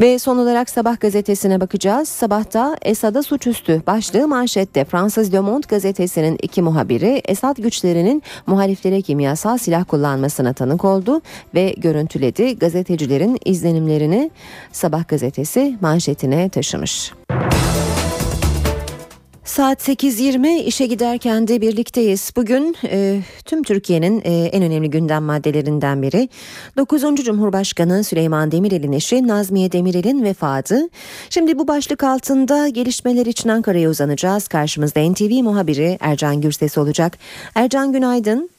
[0.00, 2.08] Ve son olarak Sabah gazetesine bakacağız.
[2.08, 9.58] Sabahta Esad'a suçüstü başlığı manşette Fransız Le Monde gazetesinin iki muhabiri Esad güçlerinin muhaliflere kimyasal
[9.58, 11.20] silah kullanmasına tanık oldu
[11.54, 12.58] ve görüntüledi.
[12.58, 14.30] Gazetecilerin izlenimlerini
[14.72, 17.12] Sabah gazetesi manşetine taşımış.
[19.48, 22.32] Saat 8.20 işe giderken de birlikteyiz.
[22.36, 26.28] Bugün e, tüm Türkiye'nin e, en önemli gündem maddelerinden biri
[26.76, 27.02] 9.
[27.24, 30.88] Cumhurbaşkanı Süleyman Demirel'in eşi Nazmiye Demirel'in vefatı.
[31.30, 34.48] Şimdi bu başlık altında gelişmeler için Ankara'ya uzanacağız.
[34.48, 37.18] Karşımızda NTV muhabiri Ercan Gürses olacak.
[37.54, 38.50] Ercan günaydın.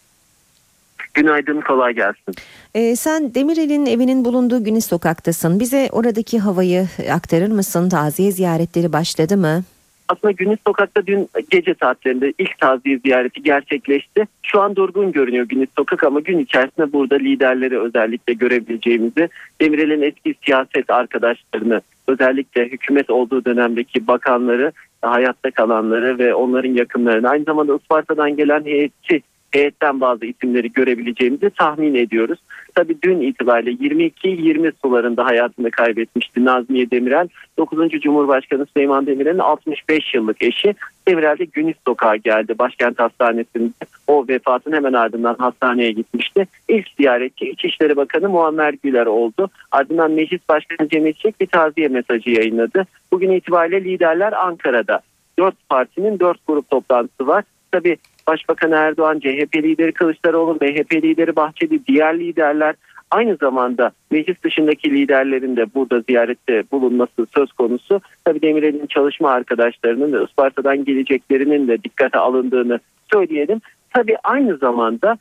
[1.13, 2.35] Günaydın kolay gelsin.
[2.75, 5.59] E, sen Demirel'in evinin bulunduğu Günis Sokak'tasın.
[5.59, 7.89] Bize oradaki havayı aktarır mısın?
[7.89, 9.63] Taziye ziyaretleri başladı mı?
[10.09, 14.27] Aslında Güneş Sokak'ta dün gece saatlerinde ilk taziye ziyareti gerçekleşti.
[14.43, 19.29] Şu an durgun görünüyor Güneş Sokak ama gün içerisinde burada liderleri özellikle görebileceğimizi,
[19.61, 27.43] Demirel'in eski siyaset arkadaşlarını özellikle hükümet olduğu dönemdeki bakanları, hayatta kalanları ve onların yakınlarını aynı
[27.43, 29.21] zamanda Isparta'dan gelen heyetçi
[29.51, 32.39] heyetten bazı isimleri görebileceğimizi tahmin ediyoruz.
[32.75, 37.27] Tabi dün itibariyle 22-20 sularında hayatını kaybetmişti Nazmiye Demirel.
[37.57, 37.89] 9.
[37.89, 40.75] Cumhurbaşkanı Süleyman Demirel'in 65 yıllık eşi
[41.07, 42.55] Demirel de Günis Sokağa geldi.
[42.59, 43.71] Başkent Hastanesi'nde
[44.07, 46.47] o vefatın hemen ardından hastaneye gitmişti.
[46.67, 49.49] İlk ziyaretçi İçişleri Bakanı Muammer Güler oldu.
[49.71, 52.85] Ardından Meclis Başkanı Cemil Çiçek bir taziye mesajı yayınladı.
[53.11, 55.01] Bugün itibariyle liderler Ankara'da.
[55.39, 57.43] Dört partinin dört grup toplantısı var.
[57.71, 57.97] Tabi
[58.27, 62.75] Başbakan Erdoğan, CHP lideri Kılıçdaroğlu, MHP lideri Bahçeli, diğer liderler
[63.11, 68.01] aynı zamanda meclis dışındaki liderlerin de burada ziyarette bulunması söz konusu.
[68.25, 72.79] Tabii Demirel'in çalışma arkadaşlarının ve Isparta'dan geleceklerinin de dikkate alındığını
[73.13, 73.61] söyleyelim.
[73.93, 75.17] Tabii aynı zamanda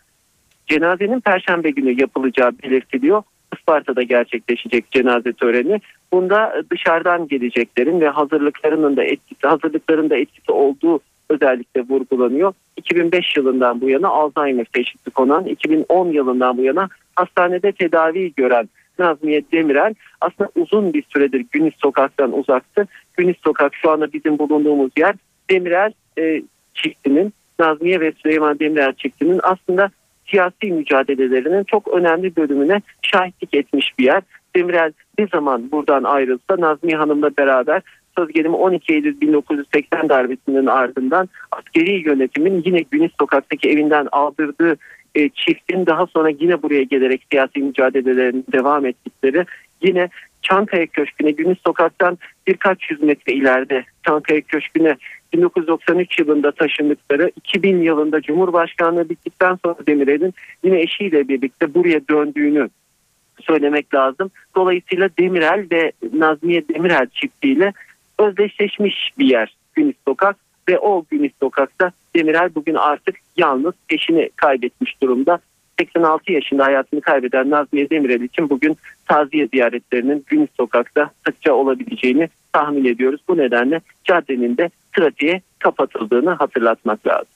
[0.66, 3.22] cenazenin perşembe günü yapılacağı belirtiliyor.
[3.56, 5.80] Isparta'da gerçekleşecek cenaze töreni.
[6.12, 12.52] Bunda dışarıdan geleceklerin ve hazırlıklarının da etkisi, hazırlıkların da etkisi olduğu özellikle vurgulanıyor.
[12.76, 18.68] 2005 yılından bu yana Alzheimer teşhisi konan, 2010 yılından bu yana hastanede tedavi gören
[18.98, 22.86] Nazmiye Demirel aslında uzun bir süredir Günis Sokak'tan uzaktı.
[23.16, 25.14] Günis Sokak şu anda bizim bulunduğumuz yer
[25.50, 26.42] Demirel e,
[26.74, 29.90] çiftinin Nazmiye ve Süleyman Demirel çiftinin aslında
[30.26, 34.22] siyasi mücadelelerinin çok önemli bölümüne şahitlik etmiş bir yer.
[34.56, 37.82] Demirel ne zaman buradan ayrılsa Nazmiye Hanım'la beraber
[38.18, 44.76] söz gelimi 12 Eylül 1980 darbesinin ardından askeri yönetimin yine Güneş Sokak'taki evinden aldırdığı
[45.14, 49.44] e, çiftin daha sonra yine buraya gelerek siyasi mücadelelerini devam ettikleri
[49.82, 50.08] yine
[50.42, 54.96] Çankaya Köşkü'ne Güneş Sokak'tan birkaç yüz metre ileride Çankaya Köşkü'ne
[55.32, 62.68] 1993 yılında taşındıkları 2000 yılında Cumhurbaşkanlığı bittikten sonra Demirel'in yine eşiyle birlikte buraya döndüğünü
[63.40, 64.30] söylemek lazım.
[64.56, 67.72] Dolayısıyla Demirel ve Nazmiye Demirel çiftiyle
[68.18, 70.36] özdeşleşmiş bir yer Günis Sokak
[70.68, 75.38] ve o Günis Sokak'ta Demirel bugün artık yalnız eşini kaybetmiş durumda.
[75.78, 82.84] 86 yaşında hayatını kaybeden Nazmiye Demirel için bugün taziye ziyaretlerinin Günis Sokak'ta sıkça olabileceğini tahmin
[82.84, 83.20] ediyoruz.
[83.28, 87.28] Bu nedenle caddenin de trafiğe kapatıldığını hatırlatmak lazım.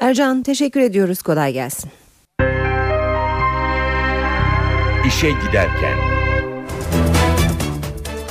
[0.00, 1.90] Ercan teşekkür ediyoruz kolay gelsin.
[5.06, 6.13] İşe giderken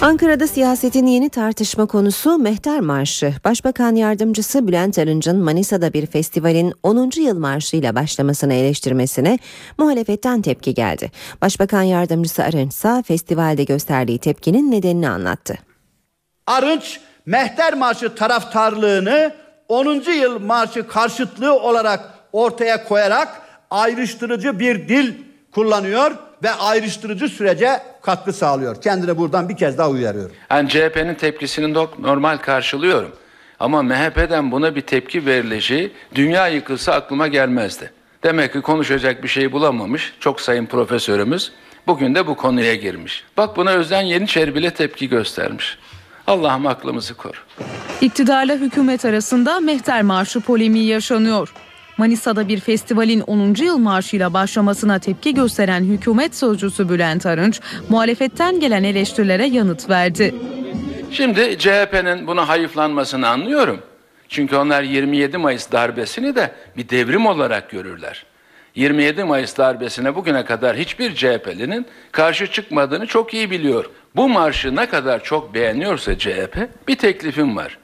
[0.04, 3.34] Ankara'da siyasetin yeni tartışma konusu Mehter Marşı.
[3.46, 7.12] Başbakan Yardımcısı Bülent Arınç'ın Manisa'da bir festivalin 10.
[7.16, 9.40] yıl marşıyla başlamasını eleştirmesine
[9.78, 11.12] muhalefetten tepki geldi.
[11.42, 15.56] Başbakan Yardımcısı Arınç ise festivalde gösterdiği tepkinin nedenini anlattı.
[16.48, 19.34] Arınç Mehter Marşı taraftarlığını
[19.68, 20.12] 10.
[20.12, 22.00] yıl marşı karşıtlığı olarak
[22.34, 23.42] ortaya koyarak
[23.72, 25.14] ayrıştırıcı bir dil
[25.52, 26.12] kullanıyor
[26.44, 28.82] ve ayrıştırıcı sürece katkı sağlıyor.
[28.82, 30.36] Kendine buradan bir kez daha uyarıyorum.
[30.52, 33.12] Yani CHP'nin tepkisini normal karşılıyorum.
[33.60, 37.92] Ama MHP'den buna bir tepki verileceği dünya yıkılsa aklıma gelmezdi.
[38.24, 41.52] Demek ki konuşacak bir şey bulamamış çok sayın profesörümüz.
[41.88, 43.24] Bugün de bu konuya girmiş.
[43.38, 45.78] Bak buna Özden Yeniçeri bile tepki göstermiş.
[46.28, 47.38] Allah'ım aklımızı koru.
[48.02, 51.54] İktidarla hükümet arasında Mehter Marşı polemiği yaşanıyor.
[51.98, 53.54] Manisa'da bir festivalin 10.
[53.64, 60.36] yıl marşıyla başlamasına tepki gösteren hükümet sözcüsü Bülent Arınç, muhalefetten gelen eleştirilere yanıt verdi.
[61.12, 63.80] Şimdi CHP'nin buna hayıflanmasını anlıyorum.
[64.30, 68.26] Çünkü onlar 27 Mayıs darbesini de bir devrim olarak görürler.
[68.76, 73.90] 27 Mayıs darbesine bugüne kadar hiçbir CHP'linin karşı çıkmadığını çok iyi biliyor.
[74.16, 77.78] Bu marşı ne kadar çok beğeniyorsa CHP bir teklifim var.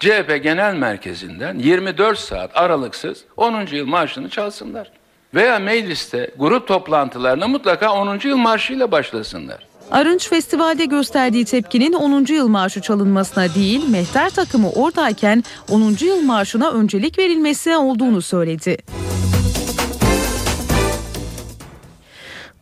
[0.00, 3.66] CHP Genel Merkezi'nden 24 saat aralıksız 10.
[3.66, 4.92] yıl marşını çalsınlar.
[5.34, 8.20] Veya mecliste grup toplantılarına mutlaka 10.
[8.28, 9.66] yıl marşıyla başlasınlar.
[9.90, 12.24] Arınç festivalde gösterdiği tepkinin 10.
[12.32, 15.96] yıl marşı çalınmasına değil, mehter takımı oradayken 10.
[16.00, 18.78] yıl marşına öncelik verilmesi olduğunu söyledi.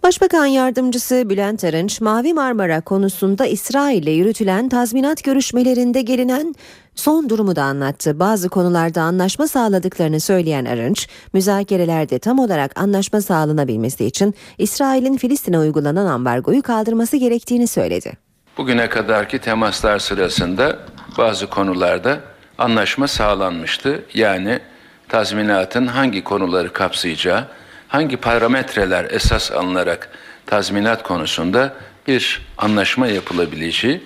[0.04, 6.54] Başbakan Yardımcısı Bülent Arınç, Mavi Marmara konusunda İsrail ile yürütülen tazminat görüşmelerinde gelinen
[6.94, 8.18] son durumu da anlattı.
[8.18, 16.06] Bazı konularda anlaşma sağladıklarını söyleyen Arınç, müzakerelerde tam olarak anlaşma sağlanabilmesi için İsrail'in Filistin'e uygulanan
[16.06, 18.12] ambargoyu kaldırması gerektiğini söyledi.
[18.56, 20.78] Bugüne kadarki temaslar sırasında
[21.18, 22.20] bazı konularda
[22.58, 24.02] anlaşma sağlanmıştı.
[24.14, 24.58] Yani
[25.08, 27.44] tazminatın hangi konuları kapsayacağı,
[27.94, 30.08] hangi parametreler esas alınarak
[30.46, 31.74] tazminat konusunda
[32.06, 34.02] bir anlaşma yapılabileceği.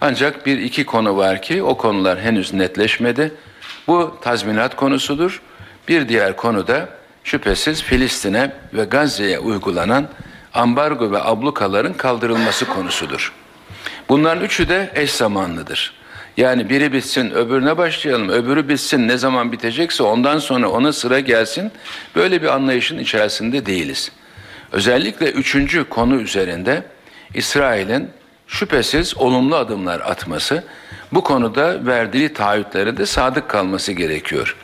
[0.00, 3.34] Ancak bir iki konu var ki o konular henüz netleşmedi.
[3.86, 5.42] Bu tazminat konusudur.
[5.88, 6.88] Bir diğer konu da
[7.24, 10.08] şüphesiz Filistin'e ve Gazze'ye uygulanan
[10.54, 13.32] ambargo ve ablukaların kaldırılması konusudur.
[14.08, 15.99] Bunların üçü de eş zamanlıdır.
[16.36, 21.72] Yani biri bitsin öbürüne başlayalım, öbürü bitsin ne zaman bitecekse ondan sonra ona sıra gelsin.
[22.16, 24.12] Böyle bir anlayışın içerisinde değiliz.
[24.72, 26.82] Özellikle üçüncü konu üzerinde
[27.34, 28.10] İsrail'in
[28.46, 30.64] şüphesiz olumlu adımlar atması,
[31.12, 34.56] bu konuda verdiği taahhütlere de sadık kalması gerekiyor.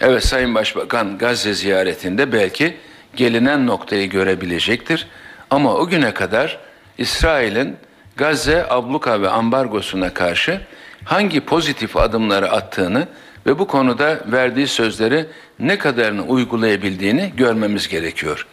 [0.00, 2.76] Evet Sayın Başbakan Gazze ziyaretinde belki
[3.16, 5.06] gelinen noktayı görebilecektir.
[5.50, 6.58] Ama o güne kadar
[6.98, 7.76] İsrail'in
[8.16, 10.60] Gazze abluka ve ambargosuna karşı
[11.04, 13.08] hangi pozitif adımları attığını
[13.46, 15.26] ve bu konuda verdiği sözleri
[15.58, 18.46] ne kadarını uygulayabildiğini görmemiz gerekiyor.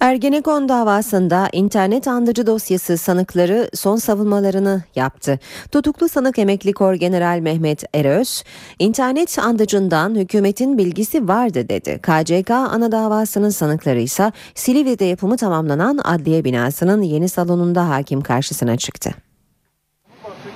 [0.00, 5.38] Ergenekon davasında internet andıcı dosyası sanıkları son savunmalarını yaptı.
[5.72, 8.44] Tutuklu sanık emekli kor general Mehmet Eröz,
[8.78, 12.00] internet andıcından hükümetin bilgisi vardı dedi.
[12.02, 19.27] KCK ana davasının sanıkları ise Silivri'de yapımı tamamlanan adliye binasının yeni salonunda hakim karşısına çıktı.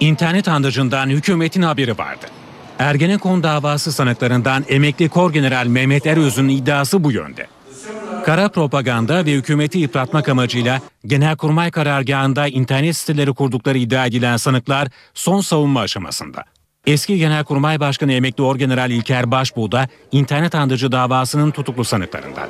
[0.00, 2.26] İnternet andıcından hükümetin haberi vardı.
[2.78, 7.46] Ergenekon davası sanıklarından emekli kor general Mehmet Eröz'ün iddiası bu yönde.
[8.24, 15.40] Kara propaganda ve hükümeti yıpratmak amacıyla Genelkurmay karargahında internet siteleri kurdukları iddia edilen sanıklar son
[15.40, 16.44] savunma aşamasında.
[16.86, 22.48] Eski Genelkurmay Başkanı emekli Orgeneral İlker Başbuğ da internet andıcı davasının tutuklu sanıklarından.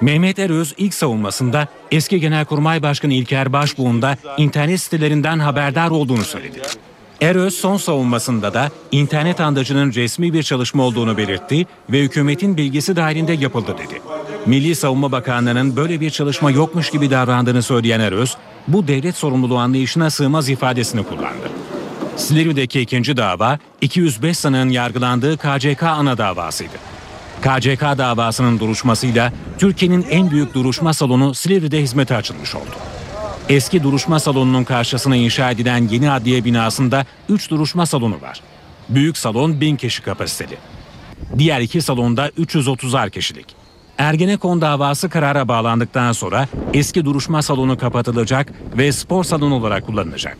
[0.00, 6.62] Mehmet Eröz ilk savunmasında eski Genelkurmay Başkanı İlker Başbuğ'un da internet sitelerinden haberdar olduğunu söyledi.
[7.20, 13.32] Eröz son savunmasında da internet andacının resmi bir çalışma olduğunu belirtti ve hükümetin bilgisi dahilinde
[13.32, 14.02] yapıldı dedi.
[14.46, 18.36] Milli Savunma Bakanlığı'nın böyle bir çalışma yokmuş gibi davrandığını söyleyen Eröz,
[18.68, 21.50] bu devlet sorumluluğu anlayışına sığmaz ifadesini kullandı.
[22.16, 26.97] Silivri'deki ikinci dava 205 sanığın yargılandığı KCK ana davasıydı.
[27.40, 32.70] KCK davasının duruşmasıyla Türkiye'nin en büyük duruşma salonu Silivri'de hizmete açılmış oldu.
[33.48, 38.40] Eski duruşma salonunun karşısına inşa edilen yeni adliye binasında 3 duruşma salonu var.
[38.88, 40.58] Büyük salon 1000 kişi kapasiteli.
[41.38, 43.46] Diğer iki salonda 330'ar kişilik.
[43.98, 50.38] Ergenekon davası karara bağlandıktan sonra eski duruşma salonu kapatılacak ve spor salonu olarak kullanılacak.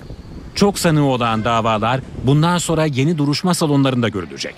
[0.55, 4.55] Çok sanığı olan davalar bundan sonra yeni duruşma salonlarında görülecek.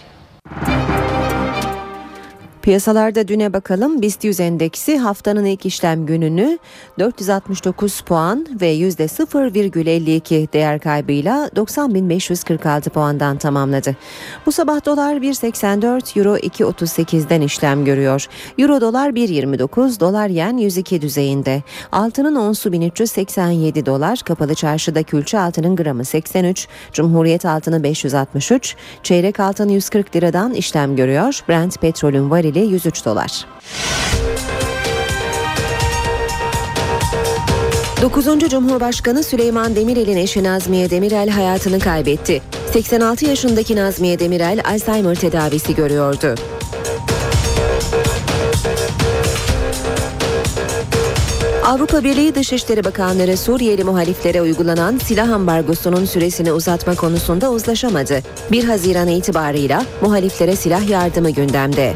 [2.63, 4.03] Piyasalarda düne bakalım.
[4.03, 6.59] BIST 100 endeksi haftanın ilk işlem gününü
[6.99, 13.97] 469 puan ve %0,52 değer kaybıyla 90.546 puandan tamamladı.
[14.47, 18.27] Bu sabah dolar 1.84, euro 2.38'den işlem görüyor.
[18.59, 21.63] Euro dolar 1.29, dolar yen 102 düzeyinde.
[21.93, 29.69] Altının onsu 1387 dolar, kapalı çarşıda külçe altının gramı 83, Cumhuriyet altını 563, çeyrek altın
[29.69, 31.41] 140 liradan işlem görüyor.
[31.49, 33.47] Brent petrolün varili 103 dolar.
[38.03, 38.25] 9.
[38.51, 42.43] Cumhurbaşkanı Süleyman Demirel'in eşi Nazmiye Demirel hayatını kaybetti.
[42.73, 46.35] 86 yaşındaki Nazmiye Demirel Alzheimer tedavisi görüyordu.
[51.65, 58.21] Avrupa Birliği Dışişleri Bakanları Suriyeli muhaliflere uygulanan silah ambargosunun süresini uzatma konusunda uzlaşamadı.
[58.53, 61.95] 1 Haziran itibarıyla muhaliflere silah yardımı gündemde.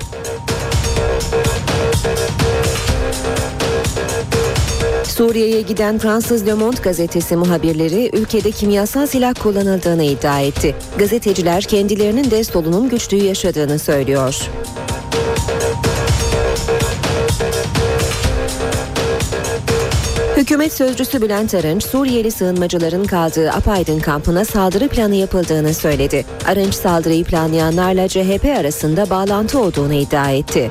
[5.15, 10.75] Suriye'ye giden Fransız Le Monde gazetesi muhabirleri ülkede kimyasal silah kullanıldığını iddia etti.
[10.99, 14.51] Gazeteciler kendilerinin de solunum güçlüğü yaşadığını söylüyor.
[20.37, 26.25] Hükümet sözcüsü Bülent Arınç, Suriyeli sığınmacıların kaldığı Apaydın kampına saldırı planı yapıldığını söyledi.
[26.47, 30.71] Arınç saldırıyı planlayanlarla CHP arasında bağlantı olduğunu iddia etti.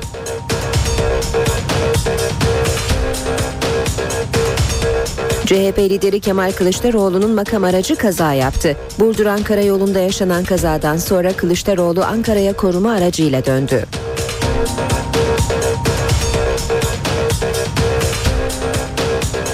[5.46, 8.76] CHP lideri Kemal Kılıçdaroğlu'nun makam aracı kaza yaptı.
[8.98, 13.84] Burdur-Ankara yolunda yaşanan kazadan sonra Kılıçdaroğlu Ankara'ya koruma aracıyla döndü.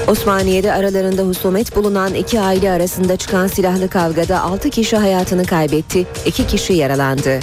[0.08, 6.46] Osmaniye'de aralarında husumet bulunan iki aile arasında çıkan silahlı kavgada 6 kişi hayatını kaybetti, 2
[6.46, 7.40] kişi yaralandı.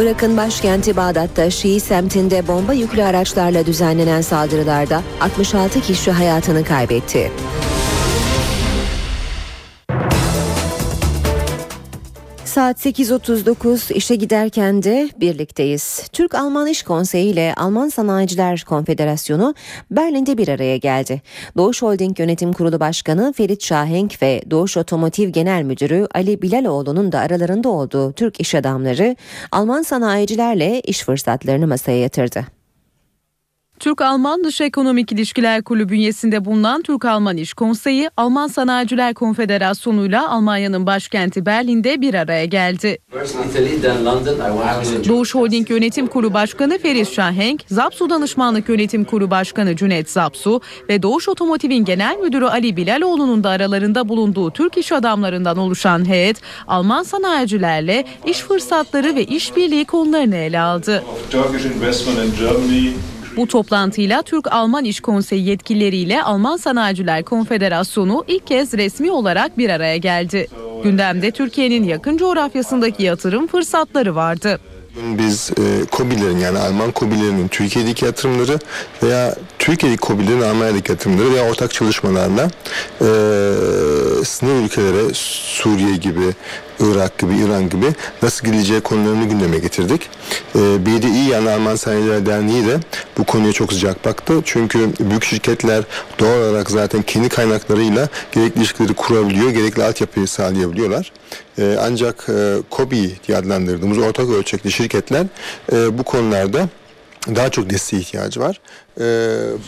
[0.00, 7.32] Irak'ın başkenti Bağdat'ta Şii semtinde bomba yüklü araçlarla düzenlenen saldırılarda 66 kişi hayatını kaybetti.
[12.54, 16.08] Saat 8.39 işe giderken de birlikteyiz.
[16.12, 19.54] Türk-Alman İş Konseyi ile Alman Sanayiciler Konfederasyonu
[19.90, 21.22] Berlin'de bir araya geldi.
[21.56, 27.18] Doğuş Holding Yönetim Kurulu Başkanı Ferit Şahenk ve Doğuş Otomotiv Genel Müdürü Ali Bilaloğlu'nun da
[27.18, 29.16] aralarında olduğu Türk iş adamları
[29.52, 32.46] Alman sanayicilerle iş fırsatlarını masaya yatırdı.
[33.80, 40.86] Türk-Alman Dış Ekonomik İlişkiler Kulübü bünyesinde bulunan Türk-Alman İş Konseyi, Alman Sanayiciler Konfederasyonu ile Almanya'nın
[40.86, 42.98] başkenti Berlin'de bir araya geldi.
[45.08, 51.02] Doğuş Holding Yönetim Kurulu Başkanı Feris Şahenk, Zapsu Danışmanlık Yönetim Kurulu Başkanı Cüneyt Zapsu ve
[51.02, 57.02] Doğuş Otomotiv'in Genel Müdürü Ali Bilaloğlu'nun da aralarında bulunduğu Türk iş adamlarından oluşan heyet, Alman
[57.02, 61.04] sanayicilerle iş fırsatları ve işbirliği konularını ele aldı.
[63.36, 69.96] Bu toplantıyla Türk-Alman İş Konseyi yetkilileriyle Alman Sanayiciler Konfederasyonu ilk kez resmi olarak bir araya
[69.96, 70.46] geldi.
[70.84, 74.60] Gündemde Türkiye'nin yakın coğrafyasındaki yatırım fırsatları vardı.
[75.18, 75.62] Biz e,
[75.92, 78.58] COBİ'lerin yani Alman COBİ'lerinin Türkiye'deki yatırımları
[79.02, 82.50] veya Türkiye'deki COBİ'lerin Almanya'daki yatırımları veya ortak çalışmalarla
[83.00, 83.08] e,
[84.24, 86.34] sınır ülkelere Suriye gibi,
[86.80, 87.86] Irak gibi, İran gibi
[88.22, 90.02] nasıl gidileceği konularını gündeme getirdik.
[90.56, 92.76] E, BDI yani Alman Sanayiciler Derneği de
[93.18, 94.34] bu konuya çok sıcak baktı.
[94.44, 95.84] Çünkü büyük şirketler
[96.18, 101.12] doğal olarak zaten kendi kaynaklarıyla gerekli ilişkileri kurabiliyor, gerekli altyapıyı sağlayabiliyorlar.
[101.58, 105.26] E, ancak e, COBİ diye adlandırdığımız ortak ölçekli şirketler
[105.72, 106.68] e, bu konularda
[107.28, 108.60] daha çok desteğe ihtiyacı var.
[109.00, 109.02] Ee,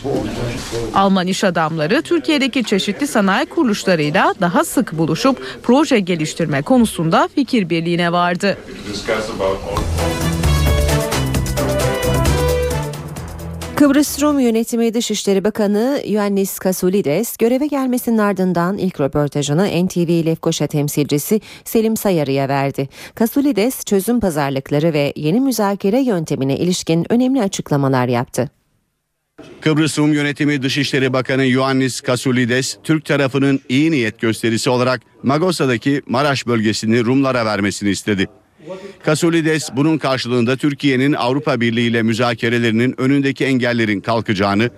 [0.03, 0.09] bu...
[0.95, 8.11] Alman iş adamları Türkiye'deki çeşitli sanayi kuruluşlarıyla daha sık buluşup proje geliştirme konusunda fikir birliğine
[8.11, 8.57] vardı.
[13.77, 21.41] Kıbrıs Rum Yönetimi Dışişleri Bakanı Ioannis Kasoulides göreve gelmesinin ardından ilk röportajını NTV Lefkoşa temsilcisi
[21.65, 22.89] Selim Sayarı'ya verdi.
[23.15, 28.49] Kasoulides çözüm pazarlıkları ve yeni müzakere yöntemine ilişkin önemli açıklamalar yaptı.
[29.61, 36.47] Kıbrıs Rum Yönetimi Dışişleri Bakanı Ioannis Kasoulides, Türk tarafının iyi niyet gösterisi olarak Magosa'daki Maraş
[36.47, 38.27] bölgesini Rumlara vermesini istedi.
[39.03, 44.69] Kasoulides bunun karşılığında Türkiye'nin Avrupa Birliği ile müzakerelerinin önündeki engellerin kalkacağını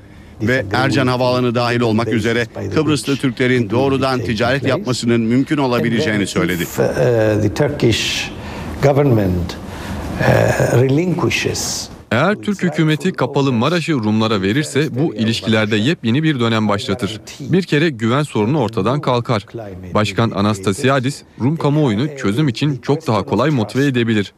[0.41, 6.65] ve Ercan Havaalanı dahil olmak üzere Kıbrıslı Türklerin doğrudan ticaret yapmasının mümkün olabileceğini söyledi.
[12.11, 17.21] Eğer Türk hükümeti kapalı Maraş'ı Rumlara verirse bu ilişkilerde yepyeni bir dönem başlatır.
[17.39, 19.45] Bir kere güven sorunu ortadan kalkar.
[19.93, 24.33] Başkan Anastasiadis Rum kamuoyunu çözüm için çok daha kolay motive edebilir.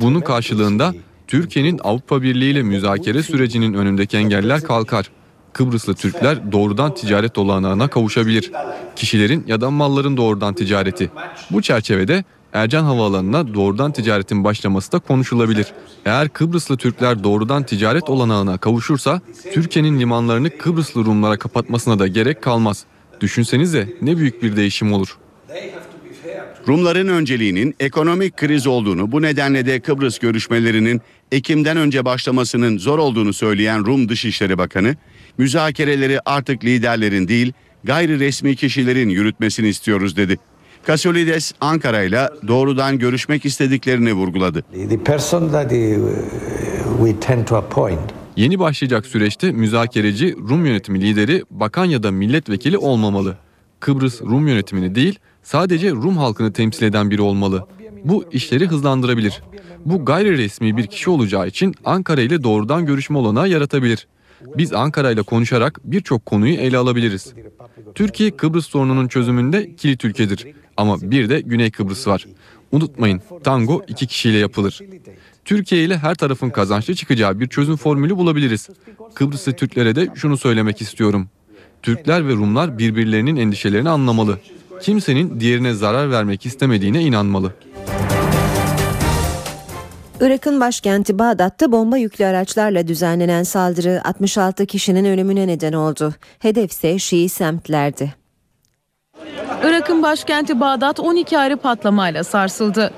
[0.00, 0.94] Bunun karşılığında
[1.26, 5.10] Türkiye'nin Avrupa Birliği ile müzakere sürecinin önündeki engeller kalkar.
[5.52, 8.52] Kıbrıslı Türkler doğrudan ticaret olanağına kavuşabilir.
[8.96, 11.10] Kişilerin ya da malların doğrudan ticareti.
[11.50, 12.24] Bu çerçevede
[12.56, 15.66] Ercan Havaalanı'na doğrudan ticaretin başlaması da konuşulabilir.
[16.04, 19.20] Eğer Kıbrıslı Türkler doğrudan ticaret olanağına kavuşursa
[19.52, 22.84] Türkiye'nin limanlarını Kıbrıslı Rumlara kapatmasına da gerek kalmaz.
[23.20, 25.18] Düşünsenize ne büyük bir değişim olur.
[26.68, 31.00] Rumların önceliğinin ekonomik kriz olduğunu bu nedenle de Kıbrıs görüşmelerinin
[31.32, 34.96] Ekim'den önce başlamasının zor olduğunu söyleyen Rum Dışişleri Bakanı,
[35.38, 37.52] müzakereleri artık liderlerin değil
[37.84, 40.38] gayri resmi kişilerin yürütmesini istiyoruz dedi.
[40.86, 44.64] Kasolides Ankara ile doğrudan görüşmek istediklerini vurguladı.
[48.36, 53.36] Yeni başlayacak süreçte müzakereci Rum yönetimi lideri bakan ya da milletvekili olmamalı.
[53.80, 57.66] Kıbrıs Rum yönetimini değil sadece Rum halkını temsil eden biri olmalı.
[58.04, 59.42] Bu işleri hızlandırabilir.
[59.86, 64.06] Bu gayri resmi bir kişi olacağı için Ankara ile doğrudan görüşme olanağı yaratabilir.
[64.56, 67.34] Biz Ankara ile konuşarak birçok konuyu ele alabiliriz.
[67.94, 70.46] Türkiye Kıbrıs sorununun çözümünde kilit ülkedir.
[70.76, 72.26] Ama bir de Güney Kıbrıs var.
[72.72, 74.80] Unutmayın tango iki kişiyle yapılır.
[75.44, 78.68] Türkiye ile her tarafın kazançlı çıkacağı bir çözüm formülü bulabiliriz.
[79.14, 81.28] Kıbrıslı Türklere de şunu söylemek istiyorum.
[81.82, 84.38] Türkler ve Rumlar birbirlerinin endişelerini anlamalı.
[84.82, 87.52] Kimsenin diğerine zarar vermek istemediğine inanmalı.
[90.20, 96.14] Irak'ın başkenti Bağdat'ta bomba yüklü araçlarla düzenlenen saldırı 66 kişinin ölümüne neden oldu.
[96.38, 98.14] Hedef ise Şii semtlerdi.
[99.64, 102.90] Irak'ın başkenti Bağdat 12 ayrı patlamayla sarsıldı.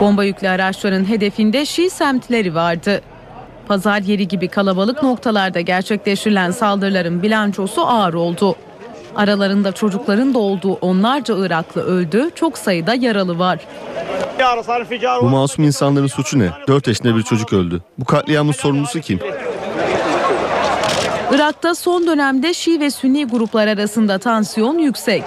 [0.00, 3.00] Bomba yüklü araçların hedefinde Şii semtleri vardı.
[3.68, 8.56] Pazar yeri gibi kalabalık noktalarda gerçekleştirilen saldırıların bilançosu ağır oldu.
[9.16, 13.58] Aralarında çocukların da olduğu onlarca Iraklı öldü, çok sayıda yaralı var.
[15.22, 16.50] Bu masum insanların suçu ne?
[16.68, 17.80] 4 yaşında bir çocuk öldü.
[17.98, 19.20] Bu katliamın sorumlusu kim?
[21.34, 25.22] Irak'ta son dönemde Şii ve Sünni gruplar arasında tansiyon yüksek.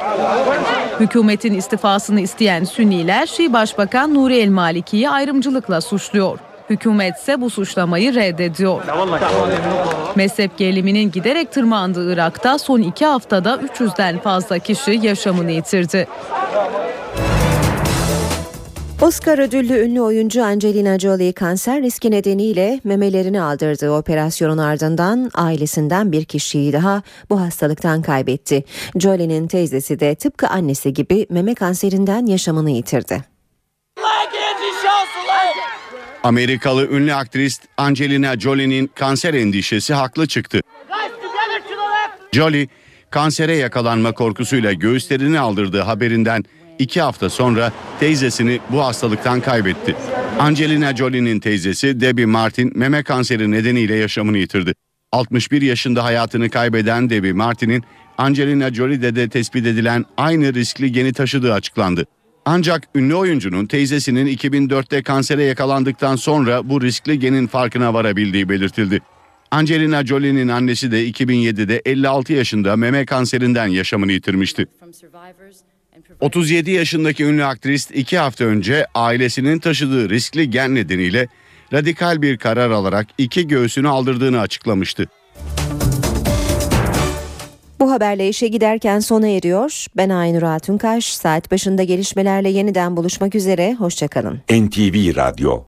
[1.00, 6.40] Hükümetin istifasını isteyen Sünniler Şii Başbakan Nuri El Maliki'yi ayrımcılıkla suçluyor.
[6.70, 8.82] Hükümet ise bu suçlamayı reddediyor.
[10.16, 16.08] Mezhep geriliminin giderek tırmandığı Irak'ta son iki haftada 300'den fazla kişi yaşamını yitirdi.
[19.04, 26.26] Oscar ödüllü ünlü oyuncu Angelina Jolie kanser riski nedeniyle memelerini aldırdığı operasyonun ardından ailesinden bir
[26.26, 28.64] kişiyi daha bu hastalıktan kaybetti.
[29.00, 33.24] Jolie'nin teyzesi de tıpkı annesi gibi meme kanserinden yaşamını yitirdi.
[36.24, 40.62] Amerikalı ünlü aktris Angelina Jolie'nin kanser endişesi haklı çıktı.
[42.32, 42.68] Jolie,
[43.10, 46.44] kansere yakalanma korkusuyla göğüslerini aldırdığı haberinden
[46.80, 49.96] iki hafta sonra teyzesini bu hastalıktan kaybetti.
[50.40, 54.74] Angelina Jolie'nin teyzesi Debbie Martin meme kanseri nedeniyle yaşamını yitirdi.
[55.12, 57.84] 61 yaşında hayatını kaybeden Debbie Martin'in
[58.18, 62.06] Angelina Jolie'de de tespit edilen aynı riskli geni taşıdığı açıklandı.
[62.46, 69.02] Ancak ünlü oyuncunun teyzesinin 2004'te kansere yakalandıktan sonra bu riskli genin farkına varabildiği belirtildi.
[69.52, 74.66] Angelina Jolie'nin annesi de 2007'de 56 yaşında meme kanserinden yaşamını yitirmişti.
[76.24, 81.28] 37 yaşındaki ünlü aktris iki hafta önce ailesinin taşıdığı riskli gen nedeniyle
[81.74, 85.08] radikal bir karar alarak iki göğsünü aldırdığını açıklamıştı.
[87.80, 89.86] Bu haberle işe giderken sona eriyor.
[89.98, 91.06] Ben Aynur Altunkaş.
[91.06, 93.74] Saat başında gelişmelerle yeniden buluşmak üzere.
[93.74, 94.42] Hoşçakalın.
[94.52, 95.62] NTV Radyo